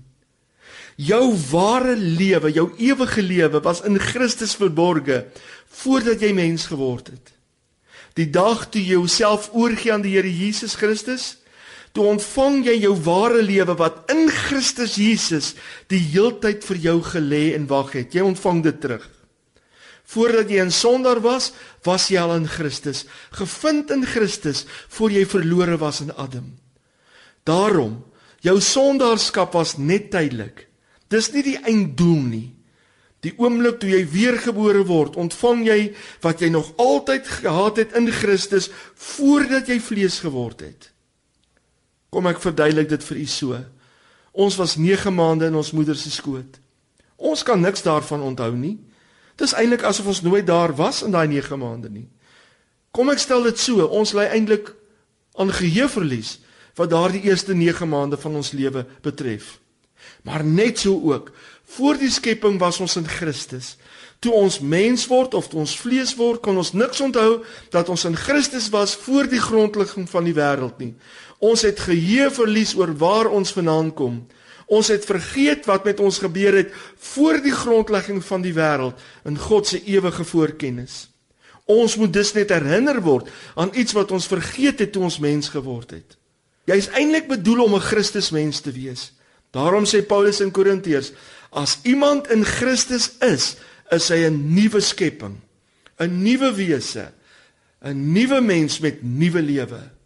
Jou 0.96 1.34
ware 1.50 1.96
lewe, 1.96 2.52
jou 2.52 2.72
ewige 2.78 3.22
lewe 3.22 3.60
was 3.62 3.82
in 3.86 3.98
Christus 3.98 4.56
verborge 4.58 5.26
voordat 5.68 6.20
jy 6.20 6.32
mens 6.32 6.66
geword 6.66 7.06
het. 7.06 7.32
Die 8.18 8.30
dag 8.30 8.66
toe 8.70 8.82
jy 8.82 8.96
jouself 8.96 9.50
oorgee 9.52 9.92
aan 9.92 10.02
die 10.02 10.16
Here 10.16 10.30
Jesus 10.30 10.74
Christus, 10.74 11.36
toe 11.92 12.06
ontvang 12.12 12.64
jy 12.66 12.74
jou 12.82 12.94
ware 13.04 13.42
lewe 13.42 13.74
wat 13.78 14.10
in 14.12 14.28
Christus 14.30 14.96
Jesus 15.00 15.54
die 15.90 16.00
heeltyd 16.00 16.64
vir 16.64 16.82
jou 16.82 16.98
gelê 17.02 17.54
en 17.56 17.68
wag 17.70 17.94
het. 17.96 18.14
Jy 18.14 18.26
ontvang 18.26 18.62
dit 18.66 18.80
terug. 18.80 19.08
Voordat 20.08 20.48
jy 20.48 20.64
'n 20.64 20.70
sondaar 20.70 21.20
was, 21.20 21.52
was 21.84 22.08
jy 22.08 22.18
al 22.18 22.36
in 22.36 22.48
Christus, 22.48 23.04
gevind 23.30 23.90
in 23.90 24.06
Christus 24.06 24.64
voor 24.88 25.10
jy 25.10 25.26
verlore 25.26 25.76
was 25.78 26.00
in 26.00 26.12
Adam. 26.16 26.56
Daarom, 27.44 28.04
jou 28.40 28.60
sondaarskap 28.60 29.52
was 29.52 29.76
net 29.76 30.10
tydelik. 30.10 30.68
Dis 31.08 31.32
nie 31.32 31.42
die 31.42 31.58
einddoel 31.58 32.22
nie. 32.22 32.54
Die 33.20 33.34
oomblik 33.36 33.80
toe 33.80 33.90
jy 33.90 34.04
weergebore 34.06 34.84
word, 34.86 35.16
ontvang 35.16 35.64
jy 35.66 35.94
wat 36.22 36.40
jy 36.40 36.48
nog 36.54 36.70
altyd 36.76 37.26
gehad 37.26 37.76
het 37.76 37.96
in 37.98 38.06
Christus 38.14 38.70
voordat 38.94 39.68
jy 39.68 39.80
vlees 39.80 40.20
geword 40.22 40.60
het. 40.60 40.92
Kom 42.10 42.26
ek 42.30 42.40
verduidelik 42.40 42.88
dit 42.88 43.04
vir 43.04 43.20
u 43.20 43.26
so. 43.26 43.58
Ons 44.32 44.56
was 44.56 44.76
9 44.76 45.12
maande 45.14 45.48
in 45.50 45.56
ons 45.58 45.72
moeder 45.76 45.96
se 45.96 46.10
skoot. 46.10 46.60
Ons 47.16 47.42
kan 47.42 47.60
niks 47.60 47.82
daarvan 47.82 48.22
onthou 48.22 48.52
nie. 48.54 48.76
Dis 49.38 49.54
eintlik 49.54 49.84
asof 49.86 50.06
ons 50.14 50.22
nooit 50.22 50.46
daar 50.46 50.74
was 50.76 51.02
in 51.02 51.14
daai 51.14 51.28
9 51.28 51.58
maande 51.58 51.90
nie. 51.90 52.08
Kom 52.94 53.10
ek 53.12 53.20
stel 53.22 53.44
dit 53.46 53.58
so, 53.60 53.84
ons 53.84 54.14
lê 54.16 54.28
eintlik 54.32 54.72
aan 55.38 55.52
geheueverlies 55.54 56.38
wat 56.78 56.90
daardie 56.90 57.24
eerste 57.26 57.54
9 57.54 57.88
maande 57.90 58.18
van 58.18 58.38
ons 58.38 58.52
lewe 58.54 58.86
betref. 59.02 59.58
Maar 60.22 60.44
net 60.44 60.78
so 60.78 60.94
ook, 61.10 61.32
voor 61.74 61.98
die 61.98 62.10
skepping 62.10 62.58
was 62.58 62.80
ons 62.80 62.96
in 62.96 63.08
Christus. 63.08 63.76
Toe 64.18 64.32
ons 64.34 64.58
mens 64.60 65.04
word 65.06 65.34
of 65.34 65.50
ons 65.54 65.76
vlees 65.78 66.14
word, 66.18 66.40
kon 66.42 66.58
ons 66.58 66.72
niks 66.74 67.00
onthou 67.02 67.44
dat 67.70 67.90
ons 67.92 68.06
in 68.08 68.16
Christus 68.18 68.70
was 68.74 68.96
voor 69.04 69.28
die 69.30 69.42
grondlegging 69.42 70.08
van 70.10 70.26
die 70.26 70.34
wêreld 70.34 70.78
nie. 70.82 70.94
Ons 71.38 71.62
het 71.62 71.80
geheue 71.80 72.30
verlies 72.34 72.74
oor 72.74 72.90
waar 72.98 73.30
ons 73.30 73.52
vandaan 73.54 73.92
kom. 73.94 74.26
Ons 74.66 74.90
het 74.92 75.04
vergeet 75.04 75.66
wat 75.66 75.84
met 75.84 76.00
ons 76.00 76.18
gebeur 76.18 76.56
het 76.58 76.72
voor 77.12 77.38
die 77.40 77.54
grondlegging 77.54 78.20
van 78.24 78.42
die 78.44 78.52
wêreld 78.52 78.98
in 79.24 79.38
God 79.38 79.66
se 79.66 79.80
ewige 79.84 80.24
voorkennis. 80.24 81.06
Ons 81.68 81.96
moet 81.96 82.12
dus 82.12 82.32
net 82.32 82.50
herinner 82.52 83.00
word 83.04 83.28
aan 83.54 83.72
iets 83.76 83.94
wat 83.96 84.12
ons 84.12 84.28
vergeet 84.28 84.80
het 84.80 84.92
toe 84.92 85.04
ons 85.08 85.20
mens 85.20 85.48
geword 85.52 85.92
het. 85.96 86.16
Jy 86.68 86.76
is 86.80 86.90
eintlik 86.92 87.28
bedoel 87.28 87.64
om 87.64 87.74
'n 87.76 87.80
Christusmens 87.80 88.60
te 88.60 88.72
wees. 88.72 89.12
Daarom 89.50 89.84
sê 89.84 90.04
Paulus 90.04 90.40
in 90.40 90.50
Korintiërs: 90.50 91.12
As 91.50 91.78
iemand 91.82 92.30
in 92.30 92.44
Christus 92.44 93.10
is, 93.20 93.56
is 93.90 94.08
hy 94.08 94.28
'n 94.28 94.54
nuwe 94.54 94.80
skepping, 94.80 95.40
'n 95.98 96.22
nuwe 96.22 96.52
wese, 96.52 97.12
'n 97.80 98.12
nuwe 98.12 98.40
mens 98.40 98.78
met 98.80 99.02
nuwe 99.02 99.42
lewe. 99.42 99.97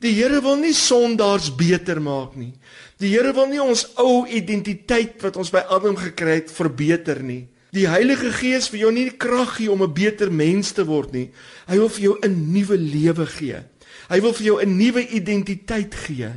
Die 0.00 0.14
Here 0.16 0.40
wil 0.40 0.56
nie 0.56 0.72
sondaars 0.72 1.50
beter 1.56 2.00
maak 2.00 2.36
nie. 2.40 2.54
Die 3.00 3.12
Here 3.12 3.34
wil 3.36 3.50
nie 3.50 3.60
ons 3.60 3.84
ou 4.00 4.24
identiteit 4.26 5.20
wat 5.24 5.36
ons 5.36 5.52
by 5.52 5.60
Adam 5.68 5.96
gekry 6.00 6.40
het 6.40 6.52
verbeter 6.52 7.20
nie. 7.22 7.48
Die 7.76 7.86
Heilige 7.86 8.32
Gees 8.34 8.70
wil 8.72 8.80
jou 8.86 8.92
nie 8.94 9.10
krag 9.10 9.58
gee 9.58 9.70
om 9.70 9.82
'n 9.82 9.92
beter 9.92 10.32
mens 10.32 10.72
te 10.72 10.84
word 10.84 11.12
nie. 11.12 11.30
Hy 11.68 11.76
wil 11.76 11.88
vir 11.88 12.02
jou 12.02 12.18
'n 12.22 12.52
nuwe 12.52 12.76
lewe 12.76 13.26
gee. 13.26 13.62
Hy 14.08 14.20
wil 14.20 14.32
vir 14.32 14.46
jou 14.46 14.60
'n 14.60 14.76
nuwe 14.76 15.08
identiteit 15.08 15.94
gee. 15.94 16.32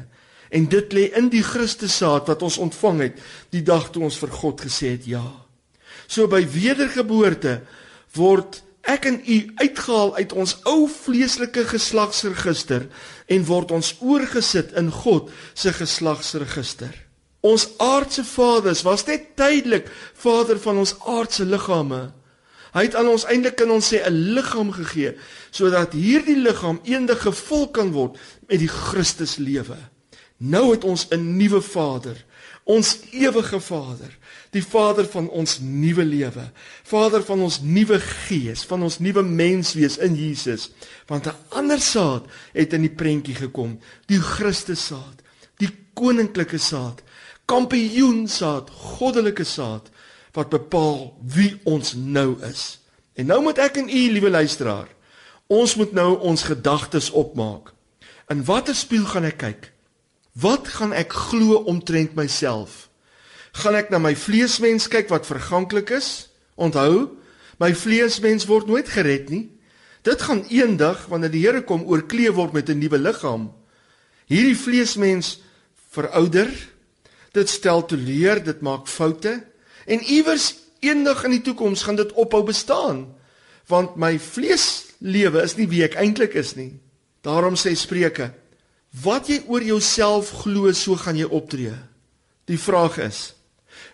En 0.52 0.68
dit 0.70 0.94
lê 0.94 1.10
in 1.18 1.30
die 1.30 1.44
Christus 1.44 1.98
saad 1.98 2.28
wat 2.28 2.42
ons 2.42 2.58
ontvang 2.58 3.00
het 3.00 3.20
die 3.50 3.64
dag 3.64 3.90
toe 3.92 4.04
ons 4.04 4.18
vir 4.18 4.30
God 4.30 4.62
gesê 4.62 4.88
het 4.92 5.06
ja. 5.06 5.26
So 6.08 6.28
by 6.28 6.46
wedergeboorte 6.46 7.62
word 8.14 8.62
ek 8.84 9.06
en 9.08 9.22
u 9.26 9.38
uitgehaal 9.56 10.16
uit 10.16 10.34
ons 10.34 10.58
ou 10.68 10.90
vleeslike 10.92 11.64
geslagsregister 11.72 12.88
en 13.32 13.46
word 13.48 13.72
ons 13.72 13.96
oorgesit 14.04 14.74
in 14.80 14.92
God 14.92 15.32
se 15.54 15.72
geslagsregister. 15.74 16.92
Ons 17.44 17.68
aardse 17.84 18.24
vaders 18.24 18.84
was 18.88 19.06
net 19.08 19.34
tydelik 19.40 19.90
vader 20.20 20.60
van 20.60 20.84
ons 20.84 20.96
aardse 21.00 21.46
liggame. 21.46 22.12
Hy 22.74 22.88
het 22.88 22.96
aan 22.98 23.12
ons 23.12 23.26
eintlik 23.30 23.58
kan 23.60 23.72
ons 23.72 23.88
sê 23.94 24.00
'n 24.04 24.34
liggaam 24.36 24.72
gegee 24.72 25.16
sodat 25.52 25.94
hierdie 25.94 26.40
liggaam 26.40 26.80
eendag 26.84 27.22
gevul 27.22 27.68
kan 27.68 27.92
word 27.92 28.18
met 28.48 28.60
die 28.60 28.72
Christus 28.72 29.36
lewe. 29.38 29.78
Nou 30.38 30.72
het 30.72 30.84
ons 30.84 31.08
'n 31.12 31.38
nuwe 31.38 31.62
Vader, 31.62 32.26
ons 32.64 33.00
ewige 33.12 33.60
Vader, 33.60 34.18
die 34.54 34.64
Vader 34.64 35.08
van 35.10 35.28
ons 35.34 35.58
nuwe 35.62 36.06
lewe, 36.06 36.46
Vader 36.86 37.24
van 37.26 37.42
ons 37.42 37.60
nuwe 37.66 37.98
gees, 38.00 38.64
van 38.70 38.86
ons 38.86 39.00
nuwe 39.02 39.24
menswees 39.26 39.98
in 39.98 40.16
Jesus. 40.16 40.70
Want 41.10 41.28
'n 41.28 41.38
ander 41.50 41.82
saad 41.82 42.26
het 42.54 42.74
in 42.74 42.82
die 42.82 42.96
prentjie 42.96 43.36
gekom, 43.36 43.80
die 44.08 44.20
Christus 44.20 44.86
saad, 44.86 45.22
die 45.58 45.72
koninklike 45.94 46.58
saad, 46.58 47.02
kampioen 47.46 48.28
saad, 48.28 48.70
goddelike 48.70 49.44
saad 49.44 49.90
wat 50.34 50.50
bepaal 50.50 51.14
wie 51.22 51.60
ons 51.64 51.94
nou 51.94 52.38
is. 52.42 52.80
En 53.14 53.26
nou 53.26 53.42
moet 53.42 53.58
ek 53.58 53.78
en 53.78 53.90
u, 53.90 54.02
liewe 54.12 54.30
luisteraar, 54.30 54.88
ons 55.48 55.76
moet 55.76 55.94
nou 55.94 56.18
ons 56.20 56.44
gedagtes 56.44 57.12
opmaak. 57.12 57.74
In 58.30 58.46
watter 58.46 58.76
spieël 58.76 59.06
gaan 59.06 59.28
ek 59.30 59.38
kyk? 59.38 59.72
Wat 60.34 60.68
gaan 60.68 60.94
ek 60.94 61.14
glo 61.14 61.62
omtrent 61.70 62.16
myself? 62.16 62.90
Gaan 63.54 63.78
ek 63.78 63.92
na 63.94 64.00
my 64.02 64.16
vleesmens 64.18 64.90
kyk 64.90 65.12
wat 65.14 65.28
verganklik 65.30 65.94
is? 65.94 66.30
Onthou, 66.58 67.14
my 67.62 67.70
vleesmens 67.78 68.48
word 68.50 68.68
nooit 68.68 68.90
gered 68.90 69.30
nie. 69.30 69.48
Dit 70.04 70.26
gaan 70.26 70.44
eendag 70.50 71.06
wanneer 71.12 71.32
die 71.32 71.44
Here 71.46 71.62
kom 71.64 71.86
oorkleef 71.88 72.36
word 72.36 72.54
met 72.54 72.70
'n 72.70 72.80
nuwe 72.80 72.98
liggaam. 72.98 73.54
Hierdie 74.28 74.58
vleesmens 74.58 75.40
verouder. 75.92 76.50
Dit 77.32 77.50
stel 77.50 77.86
teleur, 77.86 78.44
dit 78.44 78.62
maak 78.62 78.88
foute 78.88 79.44
en 79.86 80.00
iewers 80.00 80.56
eendag 80.80 81.24
in 81.24 81.32
die 81.32 81.42
toekoms 81.42 81.84
gaan 81.84 81.96
dit 81.96 82.12
ophou 82.14 82.44
bestaan. 82.44 83.16
Want 83.68 83.96
my 83.96 84.20
vleeslewe 84.20 85.42
is 85.44 85.56
nie 85.56 85.68
wie 85.68 85.84
ek 85.84 85.96
eintlik 85.96 86.34
is 86.34 86.56
nie. 86.56 86.80
Daarom 87.22 87.56
sê 87.56 87.76
Spreuke 87.76 88.34
Wat 89.02 89.28
jy 89.28 89.40
oor 89.48 89.64
jouself 89.64 90.30
glo, 90.44 90.72
so 90.72 90.96
gaan 90.96 91.18
jy 91.18 91.26
optree. 91.26 91.74
Die 92.46 92.60
vraag 92.60 93.00
is: 93.02 93.34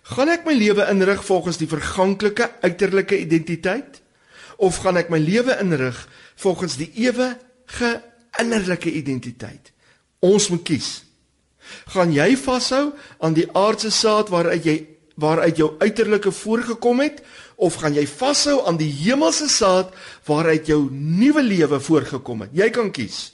gaan 0.10 0.32
ek 0.34 0.46
my 0.48 0.56
lewe 0.58 0.86
inrig 0.90 1.22
volgens 1.26 1.60
die 1.62 1.70
verganklike 1.70 2.50
uiterlike 2.66 3.18
identiteit 3.20 4.02
of 4.58 4.82
gaan 4.84 4.98
ek 5.00 5.12
my 5.14 5.20
lewe 5.22 5.56
inrig 5.62 5.98
volgens 6.40 6.80
die 6.80 6.90
ewige 7.06 8.00
innerlike 8.40 8.92
identiteit? 8.92 9.72
Ons 10.26 10.50
moet 10.50 10.66
kies. 10.68 10.90
Gaan 11.94 12.12
jy 12.16 12.34
vashou 12.40 12.90
aan 13.22 13.38
die 13.38 13.48
aardse 13.54 13.92
saad 13.94 14.32
waaruit 14.34 14.66
jy 14.66 14.78
waaruit 15.20 15.58
jou 15.60 15.74
uiterlike 15.84 16.32
voorgekom 16.32 17.02
het 17.04 17.20
of 17.60 17.76
gaan 17.82 17.94
jy 17.94 18.06
vashou 18.08 18.62
aan 18.68 18.78
die 18.80 18.92
hemelse 19.02 19.50
saad 19.52 19.92
waaruit 20.26 20.70
jou 20.72 20.86
nuwe 20.92 21.44
lewe 21.44 21.80
voorgekom 21.84 22.48
het? 22.48 22.56
Jy 22.56 22.70
kan 22.74 22.92
kies 22.96 23.28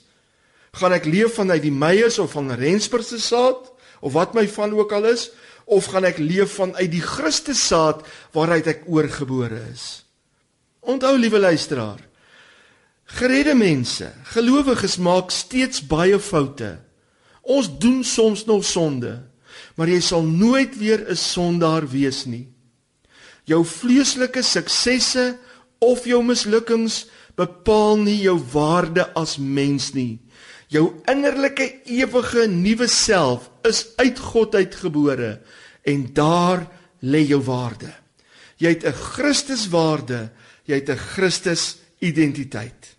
gaan 0.76 0.92
ek 0.96 1.08
leef 1.08 1.38
vanuit 1.38 1.64
die 1.64 1.72
Meyers 1.72 2.18
of 2.20 2.34
van 2.36 2.52
Rensburg 2.52 3.06
se 3.06 3.20
saad 3.22 3.70
of 4.04 4.12
wat 4.12 4.34
my 4.36 4.44
van 4.48 4.74
ook 4.76 4.92
al 4.92 5.08
is 5.12 5.30
of 5.66 5.90
gaan 5.90 6.06
ek 6.06 6.18
leef 6.22 6.56
vanuit 6.60 6.90
die 6.90 7.02
Christus 7.02 7.60
saad 7.66 8.06
waaruit 8.32 8.66
ek 8.70 8.86
oorgebore 8.86 9.60
is 9.72 10.06
Onthou 10.86 11.16
liewe 11.18 11.38
luisteraar, 11.42 11.98
geredde 13.18 13.56
mense, 13.58 14.06
gelowiges 14.30 14.94
maak 15.02 15.32
steeds 15.34 15.80
baie 15.82 16.18
foute. 16.22 16.76
Ons 17.42 17.66
doen 17.82 18.04
soms 18.06 18.44
nog 18.46 18.62
sonde, 18.64 19.16
maar 19.74 19.90
jy 19.90 19.98
sal 20.00 20.22
nooit 20.22 20.78
weer 20.78 21.02
'n 21.10 21.16
sondaar 21.16 21.88
wees 21.90 22.24
nie. 22.26 22.46
Jou 23.44 23.64
vleeslike 23.64 24.42
suksesse 24.42 25.38
of 25.78 26.06
jou 26.06 26.22
mislukkings 26.22 27.06
bepaal 27.34 27.96
nie 27.98 28.22
jou 28.22 28.38
waarde 28.52 29.10
as 29.14 29.38
mens 29.38 29.92
nie. 29.94 30.18
Jou 30.68 31.02
innerlike 31.06 31.82
ewige 31.84 32.46
nuwe 32.46 32.86
self 32.86 33.50
is 33.68 33.86
uit 33.96 34.18
God 34.18 34.54
uitgebore 34.54 35.40
en 35.86 36.08
daar 36.14 36.66
lê 37.02 37.22
jou 37.26 37.40
waarde. 37.44 37.92
Jy 38.56 38.68
het 38.68 38.84
'n 38.86 38.92
Christuswaarde, 38.92 40.30
jy 40.64 40.74
het 40.74 40.90
'n 40.90 40.96
Christus 40.96 41.76
identiteit. 41.98 42.96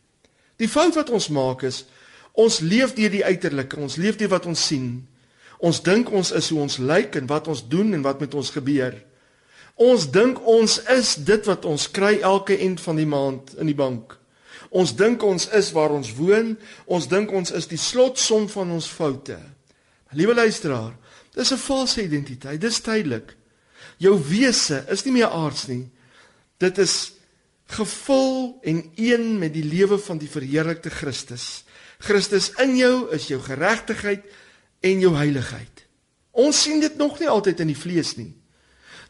Die 0.57 0.69
fout 0.69 0.95
wat 0.95 1.09
ons 1.09 1.27
maak 1.29 1.63
is 1.63 1.85
ons 2.33 2.59
leef 2.59 2.93
deur 2.93 3.09
die 3.09 3.25
uiterlike, 3.25 3.79
ons 3.79 3.95
leef 3.95 4.15
deur 4.15 4.29
wat 4.29 4.45
ons 4.45 4.65
sien. 4.65 5.07
Ons 5.57 5.81
dink 5.81 6.11
ons 6.11 6.31
is 6.31 6.49
hoe 6.49 6.59
ons 6.61 6.77
lyk 6.77 7.15
en 7.15 7.25
wat 7.25 7.47
ons 7.47 7.67
doen 7.67 7.93
en 7.93 8.01
wat 8.01 8.19
met 8.19 8.33
ons 8.33 8.49
gebeur. 8.49 8.93
Ons 9.75 10.11
dink 10.11 10.39
ons 10.45 10.77
is 10.93 11.15
dit 11.15 11.45
wat 11.45 11.65
ons 11.65 11.91
kry 11.91 12.19
elke 12.21 12.57
eind 12.57 12.81
van 12.81 12.95
die 12.95 13.09
maand 13.09 13.53
in 13.57 13.65
die 13.65 13.77
bank. 13.77 14.17
Ons 14.69 14.95
dink 14.97 15.23
ons 15.23 15.47
is 15.55 15.71
waar 15.71 15.93
ons 15.95 16.09
woon, 16.17 16.57
ons 16.85 17.07
dink 17.07 17.31
ons 17.31 17.51
is 17.51 17.69
die 17.69 17.79
slotsom 17.79 18.49
van 18.49 18.71
ons 18.71 18.87
foute. 18.89 19.37
Liewe 20.11 20.33
luisteraar, 20.33 20.95
dis 21.33 21.51
'n 21.51 21.57
valse 21.57 22.03
identiteit, 22.03 22.61
dis 22.61 22.79
tydelik. 22.79 23.35
Jou 23.97 24.19
wese 24.29 24.85
is 24.89 25.03
nie 25.03 25.13
meer 25.13 25.29
aards 25.29 25.67
nie. 25.67 25.89
Dit 26.57 26.77
is 26.77 27.11
gevul 27.67 28.59
en 28.61 28.91
een 28.95 29.39
met 29.39 29.53
die 29.53 29.63
lewe 29.63 29.97
van 29.99 30.17
die 30.17 30.29
verheerlikte 30.29 30.89
Christus. 30.89 31.63
Christus 31.99 32.51
in 32.61 32.77
jou 32.77 33.11
is 33.13 33.27
jou 33.27 33.41
geregtigheid 33.41 34.23
en 34.79 34.99
jou 34.99 35.15
heiligheid. 35.15 35.85
Ons 36.31 36.61
sien 36.61 36.79
dit 36.79 36.97
nog 36.97 37.19
nie 37.19 37.29
altyd 37.29 37.59
in 37.59 37.67
die 37.67 37.77
vlees 37.77 38.15
nie. 38.15 38.35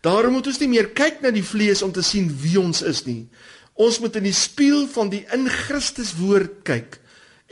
Daarom 0.02 0.38
moet 0.38 0.48
ons 0.48 0.60
nie 0.62 0.70
meer 0.72 0.92
kyk 0.96 1.22
na 1.22 1.32
die 1.34 1.46
vlees 1.46 1.82
om 1.82 1.92
te 1.92 2.04
sien 2.06 2.30
wie 2.42 2.60
ons 2.60 2.82
is 2.82 3.04
nie. 3.06 3.28
Ons 3.74 4.00
moet 4.00 4.16
in 4.16 4.24
die 4.30 4.36
spieël 4.36 4.88
van 4.90 5.10
die 5.10 5.26
in 5.34 5.50
Christus 5.50 6.16
woord 6.18 6.64
kyk 6.68 7.00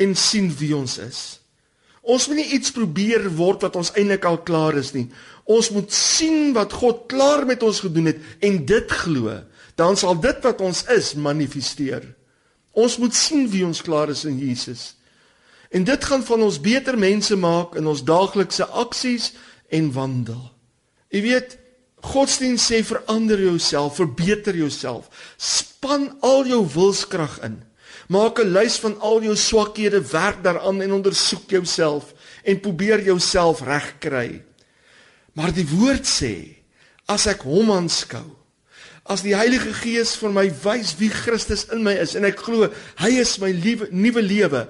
en 0.01 0.15
sien 0.15 0.49
wie 0.59 0.73
ons 0.75 0.97
is. 1.03 1.19
Ons 2.05 2.27
moet 2.29 2.37
nie 2.37 2.51
iets 2.53 2.73
probeer 2.73 3.25
word 3.33 3.65
wat 3.65 3.77
ons 3.79 3.89
eintlik 3.97 4.27
al 4.29 4.37
klaar 4.45 4.77
is 4.77 4.91
nie. 4.93 5.07
Ons 5.49 5.71
moet 5.73 5.89
sien 5.93 6.53
wat 6.53 6.73
God 6.77 7.05
klaar 7.09 7.45
met 7.49 7.63
ons 7.65 7.81
gedoen 7.81 8.11
het 8.11 8.45
en 8.45 8.59
dit 8.65 8.93
glo. 9.01 9.33
Dan 9.75 9.97
sal 9.97 10.19
dit 10.21 10.45
wat 10.45 10.61
ons 10.61 10.83
is 10.93 11.15
manifesteer. 11.17 12.05
Ons 12.77 12.99
moet 13.01 13.15
sien 13.15 13.47
wie 13.49 13.65
ons 13.65 13.81
klaar 13.81 14.11
is 14.13 14.25
in 14.29 14.37
Jesus. 14.37 14.93
En 15.73 15.83
dit 15.83 16.07
gaan 16.07 16.23
van 16.23 16.45
ons 16.45 16.61
beter 16.61 16.97
mense 16.99 17.35
maak 17.35 17.75
in 17.79 17.87
ons 17.89 18.03
daaglikse 18.05 18.67
aksies 18.69 19.31
en 19.73 19.89
wandel. 19.95 20.43
Jy 21.09 21.21
weet, 21.25 21.57
Godsdienst 22.05 22.69
sê 22.69 22.83
verander 22.85 23.39
jouself, 23.41 23.95
verbeter 23.97 24.53
jouself. 24.53 25.07
Span 25.41 26.11
al 26.21 26.45
jou 26.45 26.61
wilskrag 26.75 27.39
in. 27.47 27.63
Maak 28.07 28.39
'n 28.39 28.53
lys 28.53 28.79
van 28.79 28.99
al 28.99 29.21
jou 29.21 29.35
swakhede, 29.35 30.01
werk 30.01 30.43
daaraan 30.43 30.81
en 30.81 30.91
ondersoek 30.91 31.49
jouself 31.49 32.13
en 32.43 32.59
probeer 32.59 33.03
jouself 33.03 33.61
regkry. 33.61 34.43
Maar 35.33 35.53
die 35.53 35.67
woord 35.67 36.05
sê, 36.07 36.63
as 37.05 37.25
ek 37.27 37.41
hom 37.41 37.71
aanskou, 37.71 38.37
as 39.05 39.21
die 39.21 39.35
Heilige 39.35 39.73
Gees 39.73 40.15
vir 40.17 40.31
my 40.33 40.47
wys 40.63 40.95
wie 40.97 41.09
Christus 41.09 41.67
in 41.73 41.83
my 41.83 41.93
is 41.93 42.15
en 42.15 42.25
ek 42.25 42.39
glo 42.41 42.71
hy 42.97 43.11
is 43.21 43.37
my 43.37 43.51
liewe 43.51 43.87
nuwe 43.91 44.21
lewe, 44.21 44.63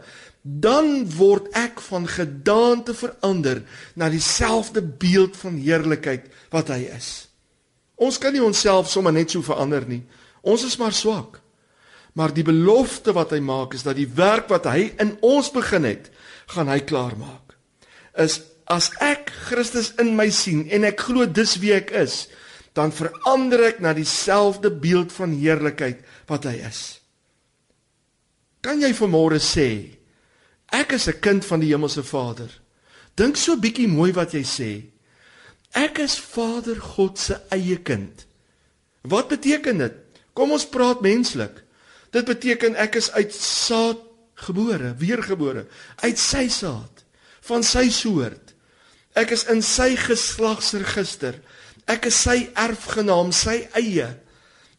dan 0.43 1.05
word 1.15 1.47
ek 1.57 1.79
van 1.87 2.05
gedaante 2.07 2.93
verander 2.93 3.63
na 3.95 4.09
dieselfde 4.09 4.83
beeld 4.83 5.37
van 5.39 5.55
heerlikheid 5.57 6.27
wat 6.53 6.69
hy 6.69 6.83
is. 6.93 7.27
Ons 7.95 8.19
kan 8.19 8.35
nie 8.35 8.43
onsself 8.43 8.91
sommer 8.91 9.15
net 9.15 9.31
so 9.31 9.41
verander 9.41 9.87
nie. 9.87 10.03
Ons 10.45 10.67
is 10.67 10.77
maar 10.77 10.93
swak. 10.93 11.39
Maar 12.15 12.31
die 12.31 12.45
belofte 12.47 13.11
wat 13.15 13.33
hy 13.35 13.41
maak 13.43 13.75
is 13.75 13.83
dat 13.83 13.97
die 13.99 14.07
werk 14.07 14.47
wat 14.51 14.69
hy 14.71 14.93
in 15.03 15.17
ons 15.25 15.51
begin 15.51 15.83
het, 15.87 16.07
gaan 16.55 16.71
hy 16.71 16.79
klaar 16.87 17.17
maak. 17.19 17.57
Is 18.15 18.39
as 18.71 18.89
ek 19.03 19.29
Christus 19.49 19.91
in 20.01 20.15
my 20.17 20.29
sien 20.33 20.63
en 20.73 20.87
ek 20.87 21.03
glo 21.09 21.27
dis 21.27 21.57
wie 21.61 21.75
ek 21.75 21.91
is, 21.91 22.25
dan 22.75 22.95
verander 22.95 23.67
ek 23.69 23.81
na 23.83 23.93
dieselfde 23.95 24.71
beeld 24.71 25.13
van 25.15 25.35
heerlikheid 25.35 26.01
wat 26.31 26.47
hy 26.47 26.55
is. 26.67 26.81
Kan 28.65 28.81
jy 28.81 28.91
vanmôre 28.97 29.39
sê 29.43 29.95
ek 30.71 30.95
is 30.95 31.07
'n 31.07 31.19
kind 31.21 31.45
van 31.45 31.59
die 31.59 31.71
hemelse 31.71 32.03
Vader? 32.03 32.49
Dink 33.15 33.37
so 33.37 33.55
bietjie 33.55 33.87
mooi 33.87 34.11
wat 34.11 34.33
jy 34.33 34.43
sê. 34.43 34.71
Ek 35.75 35.99
is 35.99 36.17
Vader 36.19 36.79
God 36.79 37.19
se 37.19 37.35
eie 37.51 37.77
kind. 37.77 38.25
Wat 39.03 39.27
beteken 39.27 39.77
dit? 39.77 39.93
Kom 40.33 40.51
ons 40.51 40.65
praat 40.65 41.01
menslik. 41.01 41.64
Dit 42.15 42.27
beteken 42.29 42.77
ek 42.79 42.95
is 43.01 43.11
uit 43.11 43.33
saad 43.35 43.99
gebore, 44.47 44.93
weergebore, 44.99 45.65
uit 46.03 46.19
sy 46.19 46.47
saad, 46.51 47.03
van 47.47 47.63
sy 47.63 47.89
soort. 47.91 48.53
Ek 49.15 49.31
is 49.35 49.45
in 49.51 49.61
sy 49.63 49.93
geslagsregister. 49.99 51.37
Ek 51.91 52.07
is 52.09 52.17
sy 52.25 52.49
erfgenaam, 52.59 53.31
sy 53.35 53.61
eie. 53.79 54.09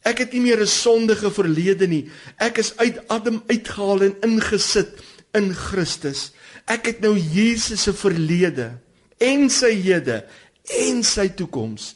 Ek 0.05 0.23
het 0.23 0.33
nie 0.33 0.41
meer 0.45 0.61
'n 0.61 0.67
sondige 0.67 1.31
verlede 1.31 1.87
nie. 1.87 2.09
Ek 2.39 2.57
is 2.57 2.73
uit 2.77 2.97
Adam 3.09 3.43
uitgehaal 3.47 4.01
en 4.01 4.15
ingesit 4.21 4.99
in 5.33 5.53
Christus. 5.53 6.31
Ek 6.67 6.85
het 6.85 6.99
nou 7.01 7.17
Jesus 7.17 7.83
se 7.83 7.93
verlede 7.93 8.79
en 9.19 9.49
sy 9.49 9.71
hede 9.71 10.25
en 10.63 11.03
sy 11.03 11.29
toekoms. 11.29 11.95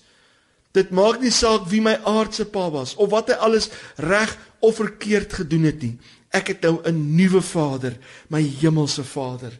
Dit 0.71 0.91
maak 0.91 1.19
nie 1.21 1.31
saak 1.31 1.67
wie 1.67 1.81
my 1.81 1.97
aardse 2.07 2.45
pa 2.45 2.69
was 2.71 2.95
of 2.95 3.09
wat 3.11 3.27
hy 3.27 3.37
alles 3.43 3.69
reg 3.97 4.37
of 4.61 4.75
verkeerd 4.75 5.33
gedoen 5.33 5.63
het 5.69 5.81
nie. 5.81 5.97
Ek 6.31 6.47
het 6.53 6.61
nou 6.61 6.79
'n 6.83 7.15
nuwe 7.15 7.41
Vader, 7.41 7.97
my 8.29 8.41
hemelse 8.41 9.03
Vader. 9.03 9.59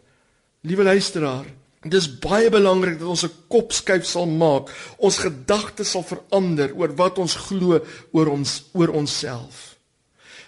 Liewe 0.61 0.83
luisteraar, 0.83 1.45
dit 1.81 1.93
is 1.93 2.19
baie 2.19 2.49
belangrik 2.49 2.99
dat 2.99 3.07
ons 3.07 3.23
'n 3.25 3.31
kopskuif 3.47 4.05
sal 4.05 4.27
maak. 4.27 4.69
Ons 4.97 5.17
gedagtes 5.17 5.89
sal 5.89 6.03
verander 6.03 6.73
oor 6.75 6.95
wat 6.95 7.17
ons 7.17 7.35
glo 7.35 7.81
oor 8.11 8.27
ons 8.27 8.63
oor 8.73 8.89
onsself. 8.89 9.77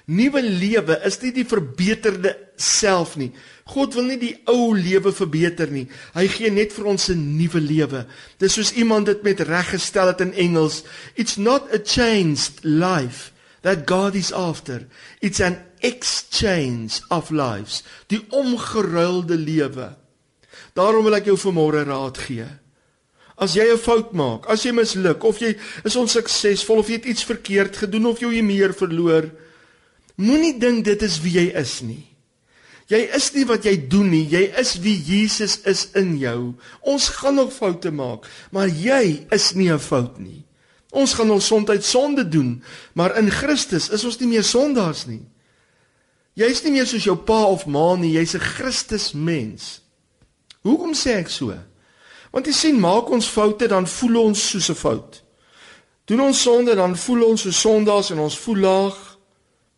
Nuwe 0.05 0.41
lewe 0.41 0.99
is 1.05 1.21
nie 1.21 1.31
die 1.31 1.45
verbeterde 1.45 2.37
self 2.55 3.15
nie. 3.15 3.31
God 3.65 3.93
wil 3.93 4.03
nie 4.03 4.19
die 4.19 4.35
ou 4.45 4.75
lewe 4.75 5.13
verbeter 5.15 5.71
nie. 5.71 5.87
Hy 6.13 6.27
gee 6.27 6.51
net 6.51 6.73
vir 6.73 6.85
ons 6.85 7.09
'n 7.09 7.37
nuwe 7.37 7.59
lewe. 7.59 8.05
Dis 8.37 8.53
soos 8.53 8.73
iemand 8.73 9.05
dit 9.05 9.23
met 9.23 9.39
reg 9.39 9.69
gestel 9.69 10.07
het 10.07 10.21
in 10.21 10.33
Engels. 10.33 10.83
It's 11.15 11.37
not 11.37 11.73
a 11.73 11.79
changed 11.79 12.63
life 12.63 13.32
that 13.63 13.88
God 13.88 14.15
is 14.15 14.32
after. 14.32 14.88
It's 15.21 15.41
an 15.41 15.58
exchange 15.82 17.02
of 17.10 17.32
lives. 17.32 17.84
Die 18.08 18.21
omgeruilde 18.30 19.36
lewe. 19.36 19.95
Daarom 20.78 21.08
wil 21.08 21.17
ek 21.17 21.32
jou 21.32 21.38
vanmôre 21.39 21.84
raad 21.88 22.17
gee. 22.23 22.47
As 23.36 23.56
jy 23.58 23.65
'n 23.73 23.82
fout 23.82 24.13
maak, 24.13 24.45
as 24.47 24.63
jy 24.63 24.71
misluk 24.71 25.23
of 25.23 25.39
jy 25.39 25.56
is 25.84 25.95
onsuksesvol 25.95 26.80
of 26.80 26.88
jy 26.88 27.02
het 27.02 27.10
iets 27.10 27.26
verkeerd 27.26 27.76
gedoen 27.76 28.06
of 28.06 28.19
jy 28.21 28.41
meer 28.41 28.73
verloor, 28.73 29.32
Moenie 30.21 30.54
dink 30.62 30.86
dit 30.86 31.02
is 31.02 31.17
wie 31.23 31.34
jy 31.39 31.45
is 31.58 31.80
nie. 31.82 32.04
Jy 32.91 32.99
is 33.15 33.32
nie 33.34 33.45
wat 33.49 33.65
jy 33.65 33.73
doen 33.89 34.12
nie, 34.12 34.26
jy 34.30 34.43
is 34.60 34.76
wie 34.84 34.93
Jesus 34.93 35.58
is 35.69 35.88
in 35.97 36.17
jou. 36.21 36.54
Ons 36.86 37.08
gaan 37.17 37.39
nog 37.39 37.54
foute 37.56 37.89
maak, 37.95 38.28
maar 38.52 38.69
jy 38.69 39.26
is 39.32 39.54
nie 39.56 39.71
'n 39.71 39.80
fout 39.80 40.19
nie. 40.19 40.43
Ons 40.93 41.15
gaan 41.17 41.32
ons 41.34 41.45
soms 41.45 41.89
sonde 41.89 42.23
doen, 42.29 42.62
maar 42.93 43.17
in 43.17 43.32
Christus 43.34 43.89
is 43.89 44.03
ons 44.06 44.19
nie 44.21 44.29
meer 44.36 44.45
sondaars 44.45 45.06
nie. 45.10 45.23
Jy's 46.38 46.62
nie 46.63 46.73
meer 46.75 46.86
soos 46.89 47.06
jou 47.06 47.15
pa 47.17 47.43
of 47.49 47.65
ma 47.65 47.95
nie, 47.95 48.13
jy's 48.13 48.36
'n 48.36 48.39
Christus 48.39 49.13
mens. 49.13 49.82
Hoekom 50.62 50.93
sê 50.93 51.17
ek 51.17 51.29
so? 51.29 51.53
Want 52.32 52.45
jy 52.45 52.53
sien, 52.53 52.79
maak 52.79 53.10
ons 53.10 53.27
foute 53.27 53.67
dan 53.67 53.88
voel 53.88 54.15
ons 54.17 54.49
soos 54.49 54.69
'n 54.69 54.75
fout. 54.75 55.23
Doen 56.06 56.21
ons 56.21 56.41
sonde 56.41 56.75
dan 56.75 56.97
voel 56.97 57.23
ons 57.23 57.41
soos 57.41 57.60
sondaars 57.60 58.12
en 58.12 58.19
ons 58.19 58.38
voel 58.38 58.58
laag 58.58 59.13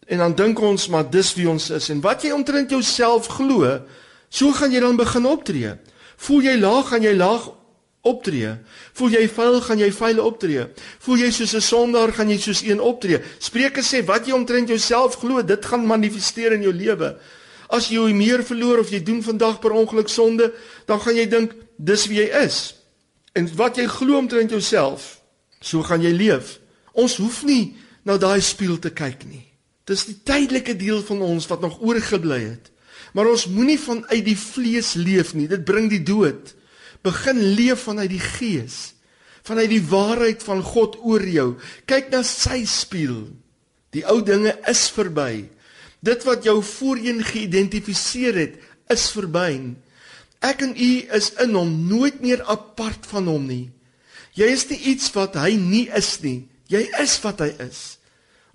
En 0.06 0.18
dan 0.18 0.36
dink 0.36 0.60
ons 0.60 0.88
maar 0.88 1.10
dis 1.10 1.34
wie 1.34 1.50
ons 1.50 1.70
is 1.70 1.90
en 1.90 2.02
wat 2.02 2.22
jy 2.22 2.32
omtrent 2.34 2.70
jouself 2.70 3.28
glo, 3.40 3.80
so 4.30 4.54
gaan 4.54 4.74
jy 4.74 4.82
dan 4.84 5.00
begin 5.00 5.26
optree. 5.26 5.72
Voel 6.22 6.46
jy 6.46 6.58
laag, 6.62 6.92
gaan 6.92 7.06
jy 7.06 7.16
laag 7.18 7.50
optree. 8.06 8.54
Voel 8.98 9.18
jy 9.18 9.26
vuil, 9.30 9.60
gaan 9.66 9.82
jy 9.82 9.90
vuil 9.92 10.22
optree. 10.24 10.68
Voel 11.06 11.26
jy 11.26 11.32
soos 11.32 11.56
'n 11.56 11.62
sondaar, 11.62 12.14
gaan 12.14 12.30
jy 12.30 12.38
soos 12.38 12.62
een 12.64 12.80
optree. 12.80 13.22
Spreuke 13.40 13.82
sê 13.82 14.06
wat 14.06 14.28
jy 14.28 14.34
omtrent 14.34 14.70
jouself 14.70 15.16
glo, 15.16 15.42
dit 15.42 15.66
gaan 15.66 15.86
manifesteer 15.86 16.54
in 16.54 16.62
jou 16.62 16.74
lewe. 16.74 17.18
As 17.70 17.90
jy 17.90 18.14
meer 18.14 18.44
verloor 18.44 18.80
of 18.80 18.90
jy 18.90 19.04
doen 19.04 19.24
vandag 19.24 19.60
per 19.60 19.72
ongeluk 19.72 20.10
sonde, 20.10 20.54
dan 20.86 21.00
gaan 21.00 21.16
jy 21.16 21.26
dink 21.26 21.56
dis 21.78 22.08
wie 22.08 22.20
jy 22.20 22.30
is. 22.46 22.76
En 23.34 23.50
wat 23.56 23.78
jy 23.78 23.88
glo 23.88 24.18
omtrent 24.18 24.50
jouself, 24.50 25.22
so 25.62 25.82
gaan 25.84 26.02
jy 26.02 26.12
leef. 26.12 26.60
Ons 26.94 27.18
hoef 27.18 27.44
nie 27.44 27.76
na 28.06 28.18
daai 28.18 28.42
spieël 28.42 28.80
te 28.80 28.90
kyk 28.90 29.26
nie. 29.26 29.44
Dis 29.86 30.06
die 30.06 30.18
tydelike 30.24 30.76
deel 30.78 31.02
van 31.06 31.22
ons 31.22 31.48
wat 31.48 31.62
nog 31.62 31.82
oorgebly 31.82 32.40
het. 32.40 32.72
Maar 33.14 33.30
ons 33.32 33.48
moenie 33.48 33.80
vanuit 33.80 34.24
die 34.26 34.38
vlees 34.38 34.94
leef 34.94 35.34
nie. 35.34 35.48
Dit 35.48 35.66
bring 35.66 35.90
die 35.92 36.04
dood. 36.04 36.54
Begin 37.06 37.42
leef 37.58 37.86
vanuit 37.86 38.10
die 38.10 38.24
gees. 38.24 38.96
Vanuit 39.46 39.70
die 39.70 39.84
waarheid 39.86 40.44
van 40.44 40.64
God 40.66 40.98
oor 41.06 41.22
jou. 41.22 41.50
Kyk 41.86 42.10
na 42.14 42.24
sy 42.26 42.64
spieël. 42.70 43.28
Die 43.94 44.04
ou 44.10 44.20
dinge 44.26 44.56
is 44.70 44.88
verby. 44.92 45.46
Dit 46.06 46.26
wat 46.28 46.46
jou 46.46 46.60
voorheen 46.66 47.22
geïdentifiseer 47.26 48.38
het, 48.38 48.58
is 48.92 49.06
verby. 49.14 49.76
Ek 50.46 50.62
en 50.66 50.76
u 50.78 50.90
is 51.18 51.32
in 51.42 51.56
hom, 51.58 51.72
nooit 51.90 52.20
meer 52.22 52.44
apart 52.52 53.08
van 53.10 53.30
hom 53.32 53.48
nie. 53.50 53.70
Jy 54.36 54.50
is 54.52 54.66
nie 54.70 54.82
iets 54.92 55.08
wat 55.16 55.38
hy 55.40 55.56
nie 55.58 55.88
is 55.96 56.18
nie. 56.26 56.44
Jy 56.70 56.84
is 57.02 57.16
wat 57.24 57.42
hy 57.46 57.54
is. 57.64 57.96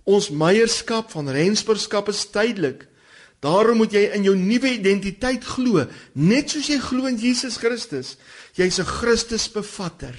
Ons 0.05 0.29
meierskap 0.35 1.11
van 1.15 1.31
rensburgskap 1.33 2.11
is 2.13 2.27
tydelik. 2.31 2.85
Daarom 3.41 3.81
moet 3.81 3.93
jy 3.97 4.03
in 4.15 4.25
jou 4.27 4.35
nuwe 4.37 4.75
identiteit 4.77 5.45
glo, 5.45 5.87
net 6.13 6.53
soos 6.53 6.69
jy 6.69 6.79
glo 6.79 7.09
in 7.09 7.17
Jesus 7.17 7.57
Christus. 7.57 8.17
Jy's 8.53 8.79
'n 8.79 8.85
Christusbevatter. 8.85 10.15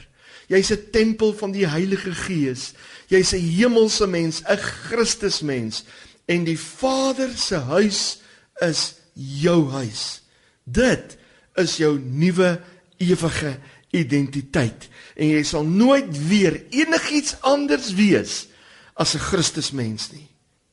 Jy's 0.47 0.71
'n 0.71 0.89
tempel 0.91 1.33
van 1.33 1.51
die 1.51 1.67
Heilige 1.67 2.13
Gees. 2.13 2.73
Jy's 3.07 3.33
'n 3.33 3.39
hemelse 3.39 4.07
mens, 4.07 4.41
'n 4.41 4.57
Christusmens 4.57 5.83
en 6.25 6.43
die 6.43 6.59
Vader 6.59 7.29
se 7.37 7.55
huis 7.55 8.21
is 8.59 8.95
jou 9.13 9.69
huis. 9.69 10.21
Dit 10.63 11.17
is 11.55 11.77
jou 11.77 11.99
nuwe 11.99 12.61
ewige 12.97 13.57
identiteit 13.91 14.87
en 15.15 15.27
jy 15.27 15.43
sal 15.43 15.65
nooit 15.67 16.27
weer 16.27 16.61
enigiets 16.69 17.35
anders 17.41 17.93
wees 17.93 18.47
as 18.93 19.15
'n 19.15 19.19
Christusmens 19.19 20.11
nie. 20.11 20.30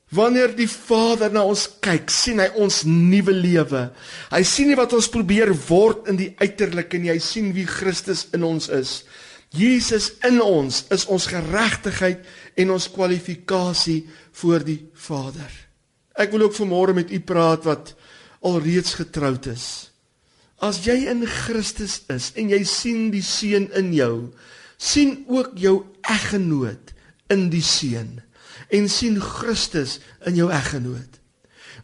Wanneer 0.09 0.55
die 0.57 0.69
Vader 0.69 1.33
na 1.33 1.43
ons 1.45 1.67
kyk, 1.85 2.09
sien 2.09 2.41
hy 2.41 2.49
ons 2.57 2.81
nuwe 2.89 3.35
lewe. 3.35 3.83
Hy 4.33 4.41
sien 4.49 4.71
nie 4.71 4.79
wat 4.79 4.95
ons 4.97 5.11
probeer 5.13 5.53
word 5.69 6.09
in 6.09 6.17
die 6.17 6.31
uiterlike 6.41 7.01
nie, 7.01 7.13
hy 7.13 7.21
sien 7.21 7.51
wie 7.57 7.67
Christus 7.69 8.25
in 8.37 8.47
ons 8.49 8.71
is. 8.73 9.03
Jesus 9.53 10.15
in 10.25 10.41
ons 10.45 10.83
is 10.93 11.05
ons 11.13 11.29
geregtigheid 11.29 12.25
en 12.61 12.73
ons 12.75 12.89
kwalifikasie 12.93 14.03
voor 14.41 14.65
die 14.65 14.81
Vader. 14.97 15.53
Ek 16.19 16.33
wil 16.33 16.49
ook 16.49 16.57
vanmôre 16.57 16.97
met 16.97 17.13
u 17.13 17.21
praat 17.25 17.69
wat 17.69 17.93
alreeds 18.45 18.97
getroud 18.97 19.49
is. 19.53 19.89
As 20.59 20.81
jy 20.87 21.05
in 21.09 21.23
Christus 21.29 22.01
is 22.11 22.33
en 22.37 22.49
jy 22.51 22.63
sien 22.67 23.11
die 23.13 23.23
seun 23.25 23.69
in 23.79 23.93
jou, 23.95 24.15
sien 24.81 25.21
ook 25.29 25.53
jou 25.61 25.83
eggenoot 26.09 26.95
in 27.33 27.47
die 27.53 27.65
seun 27.65 28.19
en 28.69 28.89
sien 28.89 29.21
Christus 29.21 29.99
in 30.27 30.37
jou 30.39 30.51
eggenoot. 30.53 31.19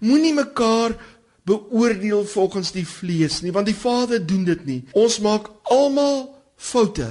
Moenie 0.05 0.35
mekaar 0.35 0.97
beoordeel 1.45 2.25
volgens 2.25 2.73
die 2.73 2.87
vlees 2.89 3.41
nie, 3.45 3.53
want 3.53 3.69
die 3.69 3.77
Vader 3.77 4.21
doen 4.27 4.45
dit 4.49 4.65
nie. 4.65 4.81
Ons 4.97 5.21
maak 5.25 5.51
almal 5.73 6.31
foute 6.57 7.11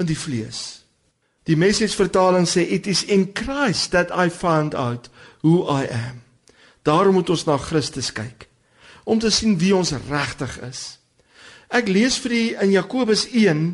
in 0.00 0.06
die 0.06 0.18
vlees. 0.18 0.82
Die 1.48 1.58
message 1.58 1.96
vertaling 1.98 2.46
sê 2.46 2.62
it 2.62 2.86
is 2.86 3.02
in 3.04 3.32
Christ 3.34 3.90
that 3.90 4.12
I 4.14 4.30
found 4.30 4.74
out 4.74 5.10
who 5.42 5.64
I 5.66 5.88
am. 5.90 6.22
Daarom 6.86 7.18
moet 7.18 7.30
ons 7.30 7.46
na 7.48 7.58
Christus 7.58 8.12
kyk 8.14 8.46
om 9.10 9.18
te 9.18 9.30
sien 9.32 9.56
wie 9.58 9.72
ons 9.74 9.90
regtig 10.06 10.52
is. 10.62 11.00
Ek 11.72 11.88
lees 11.90 12.18
vir 12.22 12.34
u 12.36 12.42
in 12.66 12.74
Jakobus 12.76 13.24
1 13.26 13.64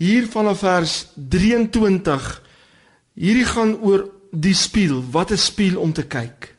hier 0.00 0.28
vanaf 0.32 0.62
vers 0.64 0.94
23. 1.16 2.28
Hierdie 3.18 3.48
gaan 3.50 3.74
oor 3.84 4.06
die 4.32 4.54
spieël, 4.56 5.04
wat 5.10 5.30
'n 5.30 5.36
spieël 5.38 5.78
om 5.78 5.92
te 5.92 6.02
kyk. 6.02 6.56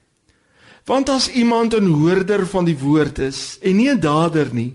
Want 0.85 1.09
as 1.09 1.29
iemand 1.29 1.73
'n 1.73 1.85
hoorder 1.85 2.47
van 2.47 2.65
die 2.65 2.77
woord 2.77 3.19
is 3.19 3.57
en 3.61 3.75
nie 3.75 3.89
'n 3.89 3.99
dader 3.99 4.53
nie, 4.53 4.73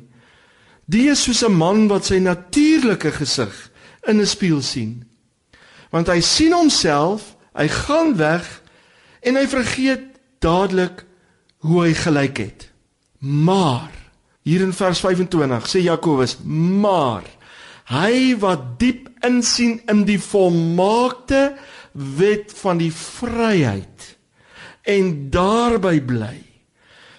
die 0.84 1.08
is 1.08 1.22
soos 1.22 1.44
'n 1.44 1.52
man 1.52 1.88
wat 1.88 2.04
sy 2.04 2.18
natuurlike 2.18 3.12
gesig 3.12 3.70
in 4.06 4.20
'n 4.20 4.26
spieël 4.26 4.62
sien. 4.62 5.04
Want 5.90 6.06
hy 6.06 6.20
sien 6.20 6.52
homself, 6.52 7.36
hy 7.54 7.68
gaan 7.68 8.16
weg 8.16 8.62
en 9.20 9.36
hy 9.36 9.46
vergeet 9.46 10.04
dadelik 10.38 11.04
hoe 11.58 11.82
hy 11.82 11.94
gelyk 11.94 12.36
het. 12.36 12.70
Maar 13.18 13.90
hier 14.42 14.60
in 14.60 14.72
vers 14.72 15.00
25 15.00 15.66
sê 15.68 15.82
Jakobus, 15.82 16.38
maar 16.44 17.24
hy 17.84 18.36
wat 18.38 18.78
diep 18.78 19.08
insien 19.24 19.80
in 19.88 20.04
die 20.04 20.20
volmaakte 20.20 21.56
wet 22.18 22.52
van 22.62 22.78
die 22.78 22.92
vryheid 22.94 24.12
en 24.88 25.30
daarby 25.30 25.98
bly 26.00 26.36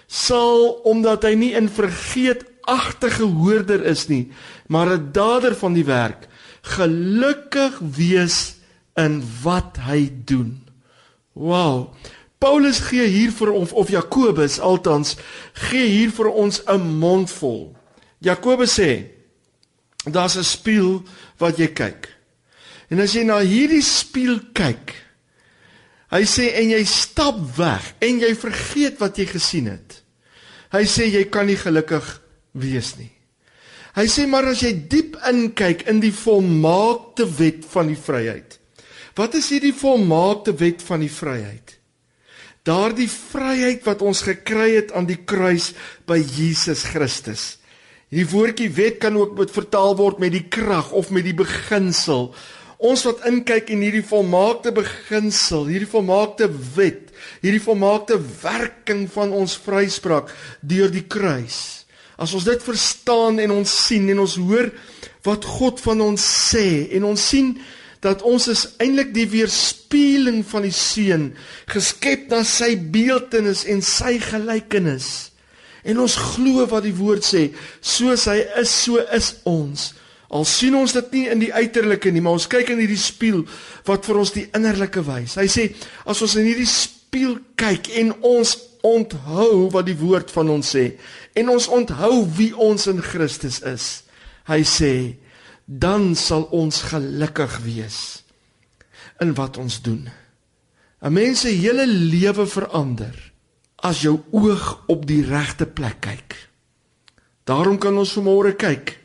sal 0.06 0.80
omdat 0.90 1.22
hy 1.28 1.34
nie 1.34 1.52
in 1.54 1.68
vergeetagtige 1.68 3.28
hoorder 3.30 3.84
is 3.86 4.08
nie 4.08 4.30
maar 4.68 4.90
'n 4.96 5.12
dader 5.12 5.54
van 5.54 5.72
die 5.72 5.84
werk 5.84 6.28
gelukkig 6.62 7.78
wees 7.78 8.60
in 8.94 9.22
wat 9.42 9.76
hy 9.86 10.10
doen. 10.24 10.68
Wow. 11.32 11.94
Paulus 12.38 12.80
gee 12.88 13.06
hier 13.06 13.32
vir 13.32 13.52
ons 13.52 13.72
of 13.72 13.90
Jakobus 13.92 14.58
altans 14.60 15.16
gee 15.68 15.86
hier 15.88 16.12
vir 16.12 16.28
ons 16.28 16.62
'n 16.66 16.80
mondvol. 16.80 17.76
Jakobus 18.18 18.80
sê 18.80 19.06
daar's 20.04 20.36
'n 20.36 20.44
spieël 20.44 21.02
wat 21.38 21.58
jy 21.58 21.68
kyk. 21.68 22.08
En 22.90 23.00
as 23.02 23.14
jy 23.14 23.22
na 23.26 23.38
hierdie 23.44 23.84
spieël 23.86 24.40
kyk, 24.56 24.96
hy 26.10 26.22
sê 26.26 26.48
en 26.58 26.72
jy 26.74 26.82
stap 26.90 27.38
weg 27.56 27.92
en 28.02 28.18
jy 28.24 28.32
vergeet 28.34 28.98
wat 29.02 29.20
jy 29.20 29.28
gesien 29.30 29.70
het. 29.70 30.00
Hy 30.74 30.82
sê 30.90 31.06
jy 31.10 31.24
kan 31.30 31.46
nie 31.46 31.58
gelukkig 31.58 32.06
wees 32.58 32.96
nie. 32.98 33.10
Hy 33.94 34.06
sê 34.10 34.26
maar 34.30 34.46
as 34.50 34.62
jy 34.62 34.72
diep 34.90 35.16
inkyk 35.26 35.86
in 35.90 36.02
die 36.02 36.14
volmaakte 36.14 37.26
wet 37.38 37.64
van 37.70 37.90
die 37.90 37.98
vryheid. 37.98 38.58
Wat 39.18 39.34
is 39.38 39.50
hierdie 39.50 39.74
volmaakte 39.74 40.54
wet 40.58 40.82
van 40.86 41.02
die 41.02 41.10
vryheid? 41.10 41.76
Daardie 42.66 43.08
vryheid 43.10 43.86
wat 43.86 44.02
ons 44.06 44.22
gekry 44.26 44.74
het 44.76 44.92
aan 44.94 45.08
die 45.08 45.18
kruis 45.26 45.72
by 46.06 46.20
Jesus 46.20 46.84
Christus. 46.92 47.56
Hierdie 48.10 48.30
woordjie 48.30 48.70
wet 48.74 48.98
kan 49.02 49.18
ook 49.18 49.36
met 49.38 49.54
vertaal 49.54 49.96
word 49.98 50.22
met 50.22 50.34
die 50.34 50.46
krag 50.50 50.90
of 50.94 51.10
met 51.14 51.26
die 51.26 51.36
beginsel 51.36 52.30
Ons 52.80 53.02
wat 53.04 53.26
inkyk 53.28 53.68
in 53.74 53.82
hierdie 53.84 54.04
volmaakte 54.08 54.72
beginsel, 54.72 55.66
hierdie 55.68 55.88
volmaakte 55.90 56.46
wet, 56.76 57.10
hierdie 57.42 57.60
volmaakte 57.60 58.16
werking 58.40 59.04
van 59.12 59.34
ons 59.36 59.58
vryspraak 59.60 60.32
deur 60.64 60.88
die 60.92 61.04
kruis. 61.04 61.84
As 62.16 62.32
ons 62.36 62.48
dit 62.48 62.64
verstaan 62.64 63.36
en 63.44 63.52
ons 63.58 63.74
sien 63.84 64.08
en 64.12 64.22
ons 64.24 64.38
hoor 64.40 64.70
wat 65.28 65.44
God 65.44 65.80
van 65.84 66.00
ons 66.08 66.24
sê 66.24 66.88
en 66.96 67.10
ons 67.12 67.28
sien 67.32 67.52
dat 68.00 68.24
ons 68.24 68.48
is 68.48 68.64
eintlik 68.80 69.12
die 69.12 69.28
weerspieëling 69.28 70.40
van 70.48 70.64
die 70.64 70.72
seun, 70.72 71.30
geskep 71.68 72.30
na 72.32 72.40
sy 72.48 72.72
beeldenis 72.80 73.66
en 73.68 73.84
sy 73.84 74.16
gelykenis. 74.24 75.30
En 75.84 76.00
ons 76.00 76.16
glo 76.32 76.64
wat 76.72 76.84
die 76.88 76.96
woord 76.96 77.24
sê, 77.24 77.50
soos 77.84 78.24
hy 78.28 78.40
is, 78.60 78.72
so 78.72 79.04
is 79.12 79.34
ons. 79.48 79.90
Al 80.30 80.46
sien 80.46 80.76
ons 80.78 80.92
dit 80.94 81.12
nie 81.16 81.24
in 81.32 81.40
die 81.42 81.50
uiterlike 81.50 82.12
nie, 82.14 82.22
maar 82.22 82.38
ons 82.38 82.46
kyk 82.50 82.70
in 82.70 82.82
hierdie 82.84 83.00
spieël 83.00 83.42
wat 83.88 84.06
vir 84.06 84.20
ons 84.20 84.30
die 84.36 84.46
innerlike 84.54 85.02
wys. 85.02 85.34
Hy 85.40 85.48
sê 85.50 85.64
as 86.06 86.22
ons 86.22 86.36
in 86.38 86.46
hierdie 86.46 86.70
spieël 86.70 87.40
kyk 87.58 87.90
en 87.98 88.12
ons 88.22 88.54
onthou 88.86 89.66
wat 89.74 89.88
die 89.88 89.98
woord 89.98 90.30
van 90.32 90.52
ons 90.54 90.70
sê 90.76 90.84
en 91.36 91.50
ons 91.52 91.66
onthou 91.74 92.22
wie 92.38 92.52
ons 92.54 92.86
in 92.90 93.02
Christus 93.02 93.58
is. 93.66 93.88
Hy 94.46 94.62
sê 94.62 94.92
dan 95.66 96.14
sal 96.18 96.46
ons 96.54 96.82
gelukkig 96.90 97.58
wees 97.66 97.98
in 99.20 99.34
wat 99.38 99.58
ons 99.58 99.82
doen. 99.82 100.08
'n 101.02 101.12
Mens 101.12 101.40
se 101.42 101.50
hele 101.50 101.86
lewe 101.86 102.46
verander 102.46 103.32
as 103.82 104.02
jou 104.02 104.20
oog 104.30 104.84
op 104.86 105.06
die 105.06 105.24
regte 105.24 105.66
plek 105.66 106.00
kyk. 106.00 106.36
Daarom 107.44 107.78
kan 107.78 107.96
ons 107.98 108.12
vanmôre 108.12 108.54
kyk 108.56 108.99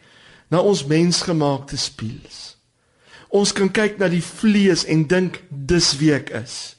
na 0.51 0.61
ons 0.61 0.85
mensgemaakte 0.87 1.77
spieëls. 1.79 2.55
Ons 3.35 3.51
kan 3.55 3.69
kyk 3.71 3.97
na 3.99 4.09
die 4.11 4.23
vlees 4.23 4.85
en 4.87 5.03
dink 5.09 5.41
dis 5.49 5.91
wie 5.99 6.13
ek 6.15 6.31
is. 6.37 6.75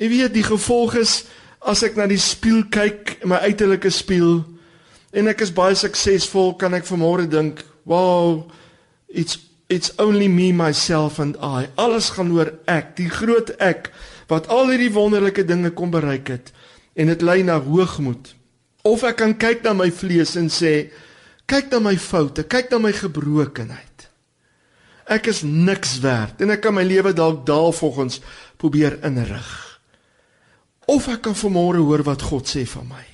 Jy 0.00 0.10
weet 0.10 0.34
die 0.34 0.46
gevolg 0.46 0.98
is 1.00 1.22
as 1.64 1.84
ek 1.86 1.96
na 1.96 2.08
die 2.10 2.20
spieël 2.20 2.66
kyk, 2.74 3.20
my 3.24 3.40
uiterlike 3.46 3.90
spieël 3.94 4.42
en 5.14 5.30
ek 5.30 5.44
is 5.46 5.54
baie 5.54 5.76
suksesvol, 5.78 6.56
kan 6.58 6.74
ek 6.74 6.84
vanmôre 6.88 7.28
dink, 7.30 7.62
"Wow, 7.86 8.50
it's 9.08 9.38
it's 9.68 9.92
only 9.98 10.28
me 10.28 10.52
myself 10.52 11.18
and 11.18 11.36
I." 11.36 11.68
Alles 11.78 12.10
gaan 12.10 12.32
oor 12.32 12.52
ek, 12.66 12.96
die 12.96 13.08
groot 13.08 13.50
ek 13.60 13.90
wat 14.28 14.48
al 14.48 14.68
hierdie 14.68 14.92
wonderlike 14.92 15.44
dinge 15.44 15.70
kom 15.70 15.90
bereik 15.90 16.28
het 16.28 16.52
en 16.96 17.06
dit 17.06 17.22
lei 17.22 17.42
na 17.42 17.60
hoogmoed. 17.60 18.34
Of 18.84 19.02
ek 19.02 19.16
kan 19.16 19.34
kyk 19.36 19.62
na 19.62 19.72
my 19.72 19.90
vlees 19.90 20.36
en 20.36 20.48
sê, 20.48 20.90
Kyk 21.46 21.70
na 21.70 21.78
my 21.78 21.96
foute, 21.96 22.46
kyk 22.48 22.70
na 22.70 22.78
my 22.78 22.92
gebrokenheid. 22.92 24.08
Ek 25.04 25.26
is 25.28 25.42
niks 25.44 25.98
werd 26.00 26.40
en 26.40 26.50
ek 26.50 26.62
kan 26.64 26.74
my 26.74 26.82
lewe 26.82 27.12
dalk 27.12 27.44
daal 27.46 27.72
volgens 27.72 28.20
probeer 28.56 28.96
inrig. 29.04 29.74
of 30.86 31.08
ek 31.08 31.24
kan 31.26 31.36
vanmôre 31.36 31.82
hoor 31.84 32.04
wat 32.06 32.24
God 32.28 32.48
sê 32.48 32.64
van 32.68 32.86
my. 32.88 33.04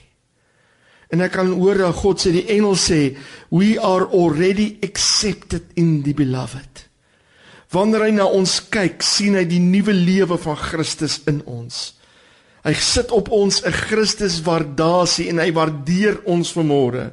En 1.11 1.23
ek 1.25 1.35
kan 1.35 1.51
hoor 1.59 1.81
dat 1.83 1.99
God 2.03 2.23
sê 2.23 2.33
die 2.35 2.47
engel 2.55 2.77
sê 2.79 3.01
we 3.51 3.75
are 3.79 4.07
already 4.15 4.77
accepted 4.87 5.73
in 5.79 6.01
the 6.07 6.15
beloved. 6.15 6.87
Wanneer 7.71 8.09
hy 8.09 8.13
na 8.17 8.27
ons 8.27 8.57
kyk, 8.73 9.03
sien 9.03 9.37
hy 9.39 9.45
die 9.47 9.63
nuwe 9.63 9.95
lewe 9.95 10.39
van 10.43 10.59
Christus 10.59 11.21
in 11.31 11.39
ons. 11.47 11.93
Hy 12.67 12.75
sit 12.75 13.13
op 13.15 13.31
ons 13.33 13.63
'n 13.65 13.73
Christus 13.73 14.43
waardasie 14.43 15.29
en 15.31 15.39
hy 15.39 15.51
waardeer 15.55 16.21
ons 16.27 16.53
vanmôre 16.53 17.11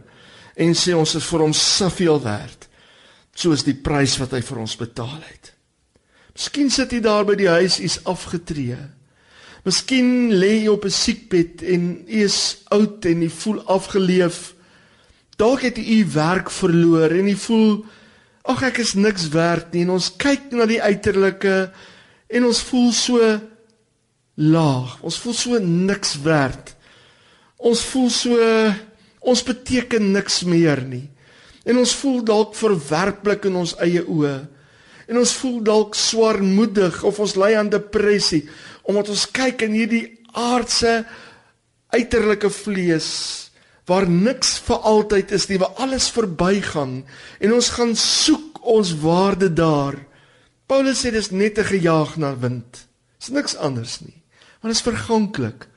en 0.57 0.73
sê 0.73 0.95
ons 0.97 1.15
is 1.15 1.29
vir 1.31 1.43
hom 1.45 1.53
soveel 1.53 2.19
werd 2.23 2.67
soos 3.37 3.61
die 3.67 3.77
prys 3.77 4.17
wat 4.17 4.33
hy 4.33 4.41
vir 4.41 4.61
ons 4.63 4.75
betaal 4.79 5.19
het. 5.21 5.51
Miskien 6.33 6.71
sit 6.73 6.93
jy 6.93 7.01
daar 7.05 7.25
by 7.25 7.35
die 7.37 7.49
huis, 7.49 7.77
jy's 7.81 7.99
afgetree. 8.09 8.77
Miskien 9.65 10.31
lê 10.33 10.63
jy 10.63 10.71
op 10.73 10.85
'n 10.85 10.93
siekbed 10.93 11.61
en 11.61 12.05
jy 12.07 12.23
is 12.25 12.63
oud 12.69 13.05
en 13.05 13.21
jy 13.21 13.29
voel 13.29 13.59
afgeleef. 13.67 14.53
Dalk 15.37 15.61
het 15.61 15.77
jy 15.77 16.01
u 16.01 16.05
werk 16.13 16.49
verloor 16.49 17.11
en 17.11 17.27
jy 17.27 17.35
voel 17.35 17.85
ag 18.47 18.63
ek 18.63 18.79
is 18.79 18.93
niks 18.95 19.27
werd 19.29 19.73
nie 19.73 19.83
en 19.83 19.89
ons 19.89 20.09
kyk 20.17 20.51
na 20.51 20.65
die 20.65 20.81
uiterlike 20.81 21.71
en 22.29 22.45
ons 22.45 22.61
voel 22.61 22.91
so 22.91 23.39
laag. 24.35 24.97
Ons 25.03 25.17
voel 25.19 25.33
so 25.33 25.59
niks 25.59 26.15
werd. 26.21 26.75
Ons 27.57 27.81
voel 27.81 28.09
so 28.09 28.37
ons 29.27 29.43
beteken 29.43 30.11
niks 30.15 30.41
meer 30.47 30.81
nie. 30.87 31.07
En 31.67 31.81
ons 31.81 31.95
voel 31.99 32.21
dalk 32.23 32.55
verwerplik 32.55 33.49
in 33.49 33.57
ons 33.59 33.75
eie 33.83 34.03
oë. 34.07 34.37
En 35.07 35.19
ons 35.19 35.33
voel 35.41 35.59
dalk 35.67 35.95
swaarmoedig 35.95 37.01
of 37.07 37.19
ons 37.23 37.35
ly 37.39 37.53
aan 37.59 37.71
depressie 37.71 38.45
omdat 38.87 39.11
ons 39.11 39.25
kyk 39.35 39.65
in 39.65 39.73
hierdie 39.75 40.05
aardse 40.31 41.01
uiterlike 41.91 42.47
vlees 42.55 43.09
waar 43.87 44.07
niks 44.07 44.57
vir 44.63 44.83
altyd 44.87 45.31
is 45.35 45.47
nie, 45.47 45.59
waar 45.59 45.75
alles 45.83 46.09
verbygaan 46.15 47.01
en 47.39 47.55
ons 47.55 47.69
gaan 47.75 47.95
soek 47.99 48.59
ons 48.67 48.93
waarde 48.99 49.47
daar. 49.55 49.95
Paulus 50.67 51.03
sê 51.03 51.11
dis 51.11 51.31
net 51.31 51.59
'n 51.59 51.71
gejaag 51.71 52.17
na 52.17 52.35
wind. 52.35 52.87
Dis 53.19 53.29
niks 53.29 53.55
anders 53.55 54.01
nie. 54.01 54.23
Want 54.61 54.75
dit 54.75 54.79
is 54.79 54.87
verganklik. 54.87 55.67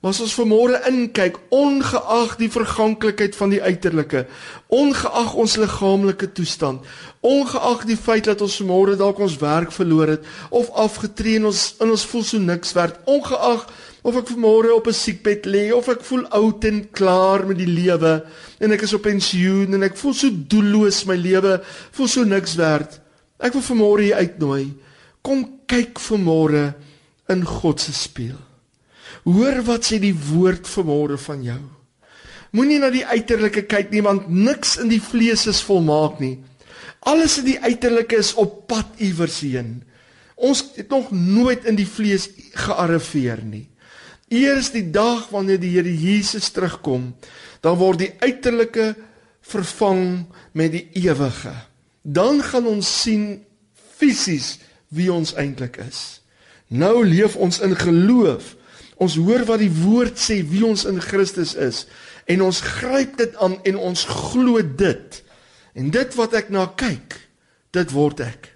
Maar 0.00 0.12
as 0.12 0.20
ons 0.20 0.34
vanmôre 0.36 0.78
inkyk, 0.90 1.38
ongeag 1.56 2.36
die 2.36 2.50
verganklikheid 2.52 3.36
van 3.38 3.50
die 3.54 3.62
uiterlike, 3.62 4.26
ongeag 4.68 5.32
ons 5.40 5.56
liggaamlike 5.56 6.28
toestand, 6.36 6.84
ongeag 7.24 7.86
die 7.88 7.96
feit 7.96 8.28
dat 8.28 8.44
ons 8.44 8.58
vanmôre 8.60 8.98
dalk 9.00 9.22
ons 9.24 9.38
werk 9.40 9.72
verloor 9.72 10.12
het 10.16 10.28
of 10.50 10.68
afgetree 10.76 11.40
en 11.40 11.48
ons 11.50 11.62
in 11.80 11.90
ons 11.96 12.06
voel 12.12 12.26
so 12.28 12.42
niks 12.42 12.76
werd, 12.76 13.00
ongeag 13.08 13.64
of 14.06 14.20
ek 14.20 14.30
vanmôre 14.30 14.70
op 14.76 14.86
'n 14.86 14.94
siekbed 14.94 15.48
lê 15.50 15.72
of 15.74 15.88
ek 15.88 16.04
voel 16.04 16.26
oud 16.28 16.64
en 16.64 16.86
klaar 16.90 17.46
met 17.46 17.58
die 17.58 17.72
lewe 17.80 18.22
en 18.60 18.72
ek 18.72 18.82
is 18.82 18.94
op 18.94 19.02
pensioen 19.02 19.74
en 19.74 19.82
ek 19.82 19.96
voel 19.96 20.14
so 20.14 20.28
doelloos 20.30 21.04
my 21.06 21.16
lewe, 21.16 21.60
voel 21.90 22.08
so 22.08 22.24
niks 22.24 22.54
werd. 22.54 23.00
Ek 23.40 23.52
wil 23.52 23.62
vanmôre 23.62 24.02
hier 24.02 24.16
uitnooi. 24.16 24.74
Kom 25.22 25.60
kyk 25.66 25.98
vanmôre 25.98 26.74
in 27.28 27.44
God 27.44 27.80
se 27.80 27.92
spieël. 27.92 28.45
Hoor 29.24 29.62
wat 29.66 29.88
sê 29.88 29.98
die 30.02 30.14
woord 30.14 30.68
vanmôre 30.68 31.18
van 31.18 31.42
jou. 31.44 31.62
Moenie 32.56 32.78
na 32.80 32.90
die 32.94 33.04
uiterlike 33.04 33.66
kyk 33.68 33.90
nie 33.92 34.04
want 34.04 34.28
niks 34.30 34.76
in 34.80 34.90
die 34.92 35.02
vlees 35.02 35.46
is 35.50 35.62
volmaak 35.66 36.20
nie. 36.22 36.36
Alles 37.06 37.38
in 37.40 37.50
die 37.50 37.60
uiterlike 37.60 38.18
is 38.18 38.34
op 38.34 38.66
pad 38.70 38.98
iewers 39.02 39.40
heen. 39.44 39.80
Ons 40.36 40.64
het 40.76 40.90
nog 40.92 41.10
nooit 41.12 41.64
in 41.64 41.78
die 41.78 41.88
vlees 41.88 42.28
gearriveer 42.66 43.42
nie. 43.44 43.66
Eers 44.28 44.72
die 44.74 44.84
dag 44.90 45.28
wanneer 45.30 45.60
die 45.62 45.70
Here 45.76 45.92
Jesus 45.92 46.50
terugkom, 46.50 47.12
dan 47.62 47.78
word 47.78 48.02
die 48.02 48.12
uiterlike 48.20 48.94
vervang 49.46 50.26
met 50.52 50.74
die 50.74 50.86
ewige. 50.98 51.54
Dan 52.02 52.42
gaan 52.42 52.66
ons 52.66 52.90
sien 53.02 53.44
fisies 53.96 54.56
wie 54.90 55.08
ons 55.12 55.34
eintlik 55.38 55.78
is. 55.86 56.20
Nou 56.68 57.04
leef 57.06 57.36
ons 57.38 57.60
in 57.62 57.76
geloof. 57.78 58.54
Ons 58.96 59.18
hoor 59.20 59.44
wat 59.48 59.60
die 59.60 59.72
woord 59.72 60.16
sê 60.20 60.40
wie 60.48 60.64
ons 60.64 60.86
in 60.88 61.00
Christus 61.04 61.54
is 61.54 61.84
en 62.26 62.42
ons 62.42 62.62
gryp 62.64 63.18
dit 63.20 63.36
aan 63.44 63.58
en 63.68 63.76
ons 63.90 64.04
glo 64.08 64.62
dit. 64.62 65.22
En 65.76 65.90
dit 65.92 66.16
wat 66.16 66.34
ek 66.38 66.48
na 66.54 66.64
kyk, 66.78 67.18
dit 67.76 67.92
word 67.92 68.22
ek. 68.24 68.48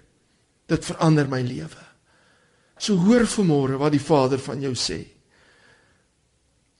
Dit 0.71 0.87
verander 0.87 1.29
my 1.29 1.41
lewe. 1.45 1.85
So 2.81 2.97
hoor 3.05 3.27
vanmôre 3.29 3.77
wat 3.77 3.93
die 3.93 4.01
Vader 4.01 4.41
van 4.41 4.63
jou 4.63 4.73
sê. 4.73 5.03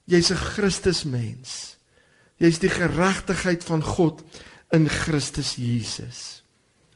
Jy's 0.09 0.31
'n 0.31 0.41
Christus 0.55 1.03
mens. 1.05 1.77
Jy's 2.41 2.59
die 2.59 2.73
geregtigheid 2.73 3.63
van 3.63 3.83
God 3.83 4.23
in 4.73 4.89
Christus 4.89 5.55
Jesus. 5.55 6.41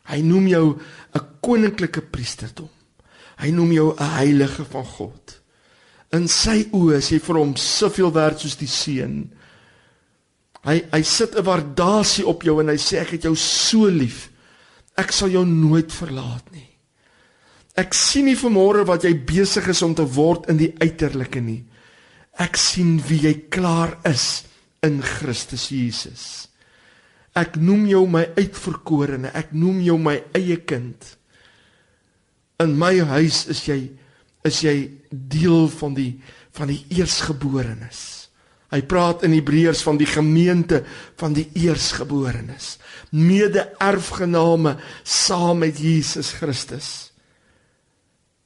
Hy 0.09 0.21
noem 0.21 0.47
jou 0.47 0.79
'n 1.13 1.27
koninklike 1.41 2.01
priesterdom. 2.01 2.69
Hy 3.37 3.51
noem 3.51 3.71
jou 3.71 3.93
'n 3.93 4.03
heilige 4.03 4.65
van 4.65 4.85
God. 4.85 5.44
In 6.15 6.29
sy 6.31 6.63
oë 6.71 6.99
is 6.99 7.09
jy 7.11 7.19
vir 7.23 7.39
hom 7.41 7.55
soveel 7.59 8.13
werd 8.15 8.39
soos 8.39 8.55
die 8.59 8.69
seun. 8.71 9.25
Hy 10.65 10.77
hy 10.91 11.01
sit 11.03 11.35
'n 11.35 11.45
waardasie 11.45 12.25
op 12.25 12.43
jou 12.43 12.59
en 12.61 12.69
hy 12.69 12.77
sê 12.77 13.01
ek 13.01 13.11
het 13.17 13.23
jou 13.23 13.35
so 13.35 13.89
lief. 13.89 14.29
Ek 14.97 15.11
sal 15.11 15.29
jou 15.29 15.45
nooit 15.45 15.91
verlaat 15.91 16.51
nie. 16.51 16.69
Ek 17.75 17.93
sien 17.93 18.25
nie 18.25 18.35
vanmôre 18.35 18.85
wat 18.87 19.03
jy 19.03 19.13
besig 19.13 19.67
is 19.67 19.81
om 19.81 19.93
te 19.95 20.05
word 20.05 20.49
in 20.49 20.57
die 20.57 20.73
uiterlike 20.79 21.41
nie. 21.41 21.63
Ek 22.39 22.55
sien 22.57 23.01
wie 23.07 23.19
jy 23.27 23.33
klaar 23.49 23.97
is 24.05 24.45
in 24.81 25.01
Christus 25.01 25.69
Jesus. 25.69 26.47
Ek 27.35 27.57
noem 27.57 27.85
jou 27.87 28.05
my 28.07 28.23
uitverkorene, 28.37 29.31
ek 29.35 29.51
noem 29.51 29.81
jou 29.81 29.97
my 29.97 30.23
eie 30.33 30.57
kind. 30.57 31.17
In 32.59 32.77
my 32.79 32.99
huis 32.99 33.47
is 33.51 33.65
jy 33.67 33.89
is 34.45 34.61
jy 34.65 34.75
deel 35.09 35.67
van 35.79 35.97
die 35.97 36.11
van 36.55 36.69
die 36.71 36.85
eersgeborenes. 36.95 37.99
Hy 38.71 38.79
praat 38.87 39.25
in 39.27 39.33
Hebreërs 39.35 39.81
van 39.83 39.97
die 39.99 40.07
gemeente 40.07 40.85
van 41.19 41.35
die 41.35 41.49
eersgeborenes, 41.51 42.77
mede-erfgename 43.11 44.77
saam 45.03 45.59
met 45.65 45.81
Jesus 45.83 46.31
Christus. 46.39 46.89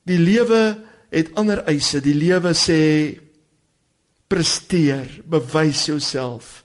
Die 0.09 0.17
lewe 0.17 0.73
het 1.13 1.33
ander 1.37 1.63
eise. 1.69 2.01
Die 2.01 2.15
lewe 2.17 2.53
sê 2.57 2.81
presteer, 4.29 5.09
bewys 5.25 5.87
jouself. 5.89 6.63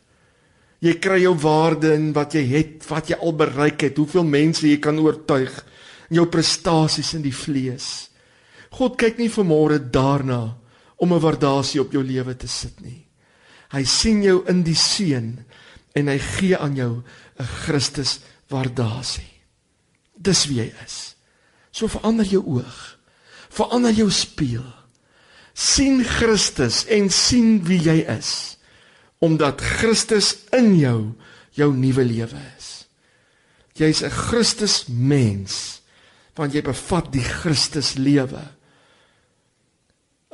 Jy 0.84 0.98
kry 1.00 1.22
jou 1.22 1.32
waarde 1.40 1.94
in 1.96 2.10
wat 2.16 2.36
jy 2.36 2.44
het, 2.50 2.82
wat 2.90 3.08
jy 3.12 3.16
al 3.20 3.32
bereik 3.36 3.86
het, 3.86 3.96
hoeveel 4.00 4.26
mense 4.28 4.66
jy 4.68 4.80
kan 4.84 5.00
oortuig 5.00 5.52
jou 6.12 6.26
prestasies 6.28 7.14
in 7.16 7.24
die 7.24 7.32
vlees. 7.32 8.10
God 8.74 8.96
kyk 8.98 9.18
nie 9.18 9.30
vanmôre 9.30 9.78
daarna 9.78 10.56
om 10.96 11.12
'n 11.12 11.20
waardasie 11.20 11.80
op 11.80 11.92
jou 11.92 12.02
lewe 12.02 12.34
te 12.36 12.48
sit 12.48 12.80
nie. 12.80 13.06
Hy 13.70 13.84
sien 13.84 14.22
jou 14.22 14.44
in 14.48 14.62
die 14.62 14.74
seun 14.74 15.44
en 15.94 16.08
hy 16.08 16.18
gee 16.18 16.56
aan 16.58 16.76
jou 16.76 17.02
'n 17.38 17.46
Christus 17.46 18.20
waardasie. 18.48 19.30
Dis 20.16 20.46
wie 20.46 20.56
jy 20.56 20.72
is. 20.84 21.14
So 21.70 21.88
verander 21.88 22.26
jou 22.26 22.42
oog. 22.46 22.98
Verander 23.48 23.92
jou 23.92 24.10
spieël. 24.10 24.84
sien 25.54 26.02
Christus 26.04 26.82
en 26.90 27.08
sien 27.10 27.62
wie 27.68 27.78
jy 27.78 28.02
is 28.10 28.56
omdat 29.24 29.62
Christus 29.62 30.34
in 30.52 30.74
jou 30.76 31.14
jou 31.54 31.70
nuwe 31.72 32.04
lewe 32.04 32.40
is. 32.58 32.84
Jy's 33.78 34.02
'n 34.02 34.10
Christus 34.10 34.84
mens 34.88 35.80
want 36.34 36.52
jy 36.52 36.62
bevat 36.62 37.12
die 37.12 37.22
Christus 37.22 37.94
lewe. 37.94 38.42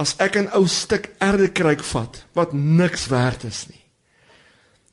As 0.01 0.15
ek 0.17 0.37
'n 0.37 0.49
ou 0.57 0.65
stuk 0.67 1.11
erdekruik 1.21 1.85
vat 1.93 2.25
wat 2.33 2.53
niks 2.53 3.07
werd 3.13 3.45
is 3.45 3.67
nie. 3.69 3.85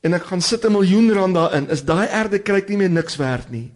En 0.04 0.14
ek 0.14 0.28
gaan 0.28 0.42
sit 0.42 0.66
'n 0.66 0.72
miljoen 0.72 1.14
rand 1.14 1.36
daarin, 1.36 1.70
is 1.70 1.84
daai 1.84 2.08
erdekruik 2.08 2.68
nie 2.68 2.78
meer 2.78 2.90
niks 2.90 3.16
werd 3.16 3.50
nie. 3.50 3.72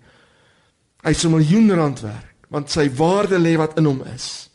Hy's 1.03 1.23
'n 1.23 1.31
miljoen 1.31 1.71
rand 1.71 1.99
werd 2.01 2.27
want 2.49 2.71
sy 2.71 2.89
waarde 2.91 3.39
lê 3.39 3.55
wat 3.55 3.77
in 3.77 3.85
hom 3.85 4.03
is. 4.15 4.49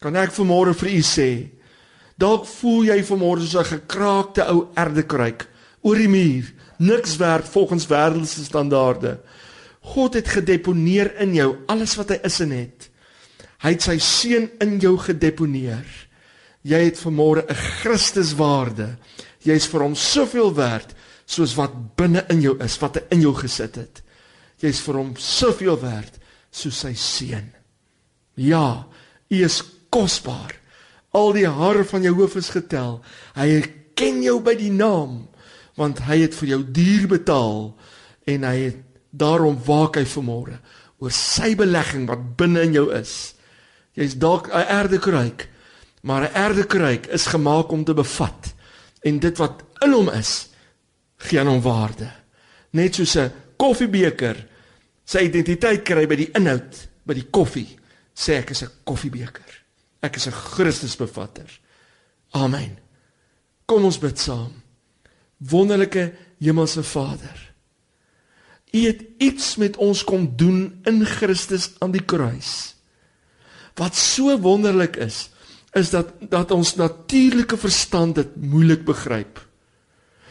Kan 0.00 0.16
ek 0.16 0.32
vanmôre 0.32 0.74
vir 0.74 0.88
u 0.88 1.00
sê, 1.00 1.48
dalk 2.18 2.44
voel 2.46 2.84
jy 2.84 3.02
vanmôre 3.02 3.40
soos 3.40 3.64
'n 3.64 3.80
gekraakte 3.80 4.44
ou 4.48 4.68
erdekruik 4.74 5.48
oor 5.80 5.96
die 5.96 6.08
muur, 6.08 6.52
niks 6.78 7.16
werd 7.16 7.48
volgens 7.48 7.86
wêreldse 7.86 8.44
standaarde. 8.44 9.20
God 9.80 10.14
het 10.14 10.28
gedeponeer 10.28 11.16
in 11.20 11.34
jou 11.34 11.56
alles 11.66 11.96
wat 11.96 12.08
hy 12.08 12.18
is 12.22 12.40
en 12.40 12.50
het. 12.50 12.90
Hy 13.60 13.70
het 13.70 13.82
sy 13.82 13.98
seun 13.98 14.50
in 14.60 14.78
jou 14.78 14.98
gedeponeer. 14.98 16.09
Jy 16.62 16.80
het 16.84 16.98
vanmôre 17.00 17.44
'n 17.48 17.54
Christuswaarde. 17.54 18.96
Jy's 19.42 19.66
vir 19.66 19.80
hom 19.80 19.94
soveel 19.94 20.54
werd 20.54 20.94
soos 21.26 21.54
wat 21.54 21.96
binne 21.96 22.24
in 22.28 22.40
jou 22.40 22.56
is, 22.60 22.78
wat 22.78 22.94
hy 22.94 23.02
in 23.10 23.20
jou 23.20 23.34
gesit 23.34 23.76
het. 23.76 24.02
Jy's 24.60 24.80
vir 24.80 24.94
hom 24.94 25.16
soveel 25.16 25.80
werd 25.80 26.18
soos 26.50 26.78
sy 26.78 26.94
seun. 26.94 27.52
Ja, 28.34 28.86
u 29.30 29.44
is 29.44 29.62
kosbaar 29.88 30.60
Al 31.10 31.32
die 31.34 31.48
hare 31.48 31.82
van 31.84 32.04
jou 32.06 32.14
hoof 32.20 32.36
is 32.38 32.52
getel. 32.54 33.00
Hy 33.34 33.60
ken 33.98 34.22
jou 34.22 34.38
by 34.42 34.54
die 34.58 34.72
naam 34.72 35.26
want 35.78 36.02
hy 36.04 36.18
het 36.26 36.34
vir 36.36 36.48
jou 36.50 36.60
duur 36.76 37.06
betaal 37.08 37.60
en 38.28 38.42
hy 38.44 38.56
het 38.66 38.80
daarom 39.16 39.54
waak 39.64 39.96
hy 39.96 40.02
vanmôre 40.04 40.58
oor 41.00 41.14
sy 41.14 41.54
belegging 41.56 42.04
wat 42.10 42.26
binne 42.36 42.66
in 42.66 42.74
jou 42.76 42.90
is. 42.92 43.32
Jy's 43.96 44.18
dalk 44.20 44.50
'n 44.52 44.66
erdekruik, 44.68 45.48
maar 46.00 46.22
'n 46.22 46.34
erdekruik 46.34 47.06
is 47.06 47.26
gemaak 47.26 47.70
om 47.70 47.84
te 47.84 47.94
bevat 47.94 48.54
en 49.00 49.18
dit 49.18 49.36
wat 49.38 49.62
in 49.78 49.92
hom 49.92 50.08
is, 50.08 50.48
gee 51.16 51.40
aan 51.40 51.46
hom 51.46 51.60
waarde. 51.60 52.10
Net 52.70 52.94
soos 52.94 53.16
'n 53.16 53.32
koffiebeker 53.56 54.46
sy 55.04 55.18
identiteit 55.26 55.82
kry 55.82 56.06
by 56.06 56.16
die 56.16 56.30
inhoud, 56.34 56.88
by 57.04 57.14
die 57.14 57.26
koffie, 57.30 57.78
sê 58.14 58.38
ek 58.38 58.50
is 58.50 58.62
'n 58.62 58.70
koffiebeker. 58.84 59.64
Ek 60.02 60.16
is 60.16 60.26
'n 60.26 60.32
Christusbevatter. 60.32 61.60
Amen. 62.32 62.78
Kom 63.66 63.84
ons 63.84 63.98
bid 63.98 64.18
saam. 64.18 64.62
Wonderlike 65.38 66.12
hemelse 66.38 66.82
Vader. 66.82 67.52
U 68.72 68.86
het 68.86 69.02
iets 69.18 69.56
met 69.56 69.76
ons 69.76 70.04
kom 70.04 70.36
doen 70.36 70.80
in 70.84 71.04
Christus 71.06 71.70
aan 71.78 71.90
die 71.90 72.04
kruis. 72.04 72.76
Wat 73.74 73.96
so 73.96 74.38
wonderlik 74.38 74.96
is, 74.96 75.29
is 75.76 75.90
dat 75.90 76.12
dat 76.30 76.50
ons 76.50 76.74
natuurlike 76.74 77.56
verstand 77.56 78.14
dit 78.14 78.36
moeilik 78.36 78.84
begryp. 78.84 79.38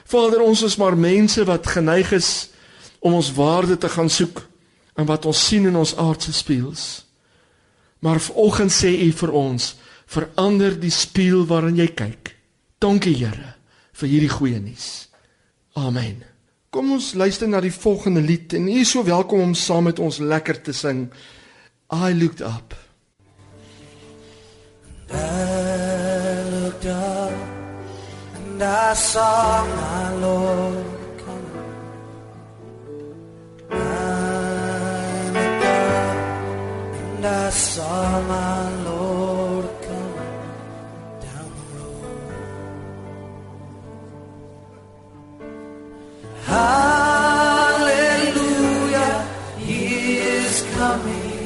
Vader, 0.09 0.41
ons 0.41 0.61
is 0.65 0.75
maar 0.75 0.97
mense 0.97 1.43
wat 1.45 1.67
geneig 1.67 2.11
is 2.11 2.49
om 2.99 3.13
ons 3.13 3.31
waarde 3.33 3.77
te 3.77 3.89
gaan 3.89 4.09
soek 4.09 4.41
in 4.97 5.07
wat 5.07 5.25
ons 5.25 5.45
sien 5.47 5.67
in 5.69 5.75
ons 5.79 5.95
aardse 5.95 6.33
spieëls. 6.33 7.05
Maar 7.99 8.19
vanoggend 8.19 8.73
sê 8.73 8.91
U 9.05 9.11
vir 9.21 9.31
ons, 9.35 9.75
verander 10.09 10.75
die 10.79 10.91
spieël 10.91 11.45
waarin 11.47 11.77
jy 11.77 11.87
kyk. 11.93 12.35
Dankie 12.79 13.15
Here 13.15 13.55
vir 13.99 14.07
hierdie 14.07 14.31
goeie 14.31 14.59
nuus. 14.63 15.09
Amen. 15.79 16.23
Kom 16.71 16.91
ons 16.95 17.13
luister 17.17 17.49
na 17.49 17.59
die 17.63 17.73
volgende 17.73 18.21
lied 18.23 18.53
en 18.55 18.67
u 18.69 18.77
is 18.79 18.91
so 18.93 19.03
welkom 19.03 19.41
om 19.41 19.55
saam 19.57 19.89
met 19.89 19.99
ons 19.99 20.21
lekker 20.21 20.61
te 20.63 20.73
sing. 20.73 21.07
I 21.91 22.13
looked 22.13 22.43
up. 22.45 22.75
I 25.11 26.43
looked 26.51 26.85
up 26.85 27.31
and 28.35 28.61
I 28.61 28.93
saw 28.93 29.65
my 29.65 30.13
Lord 30.15 30.85
coming. 31.25 31.73
I 33.71 33.73
looked 35.33 35.65
up 35.65 36.17
and 37.01 37.25
I 37.25 37.49
saw 37.49 38.21
my 38.21 38.83
Lord 38.83 39.65
coming 39.81 40.41
down 41.25 41.51
the 41.57 41.65
road. 41.75 42.29
Hallelujah, 47.89 49.27
He 49.57 50.17
is 50.17 50.61
coming. 50.75 51.38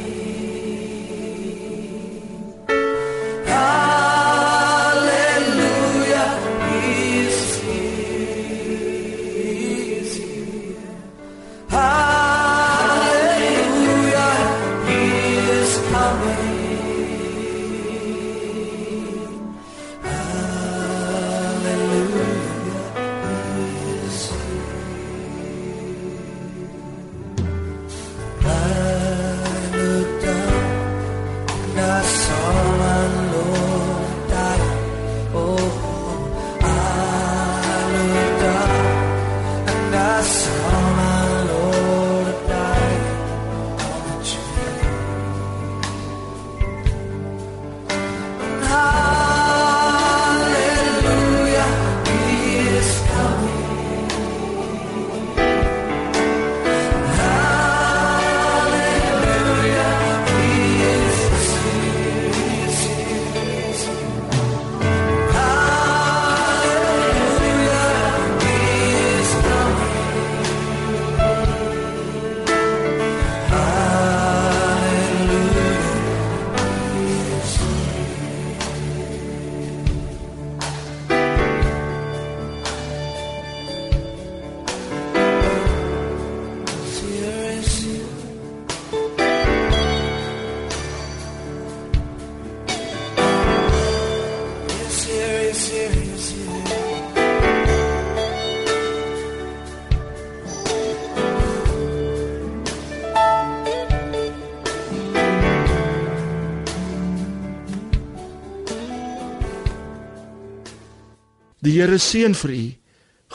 Die 111.63 111.77
Here 111.79 111.95
seën 111.95 112.33
vir 112.35 112.51
u. 112.51 112.63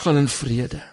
Gaan 0.03 0.17
in 0.17 0.27
vrede. 0.29 0.83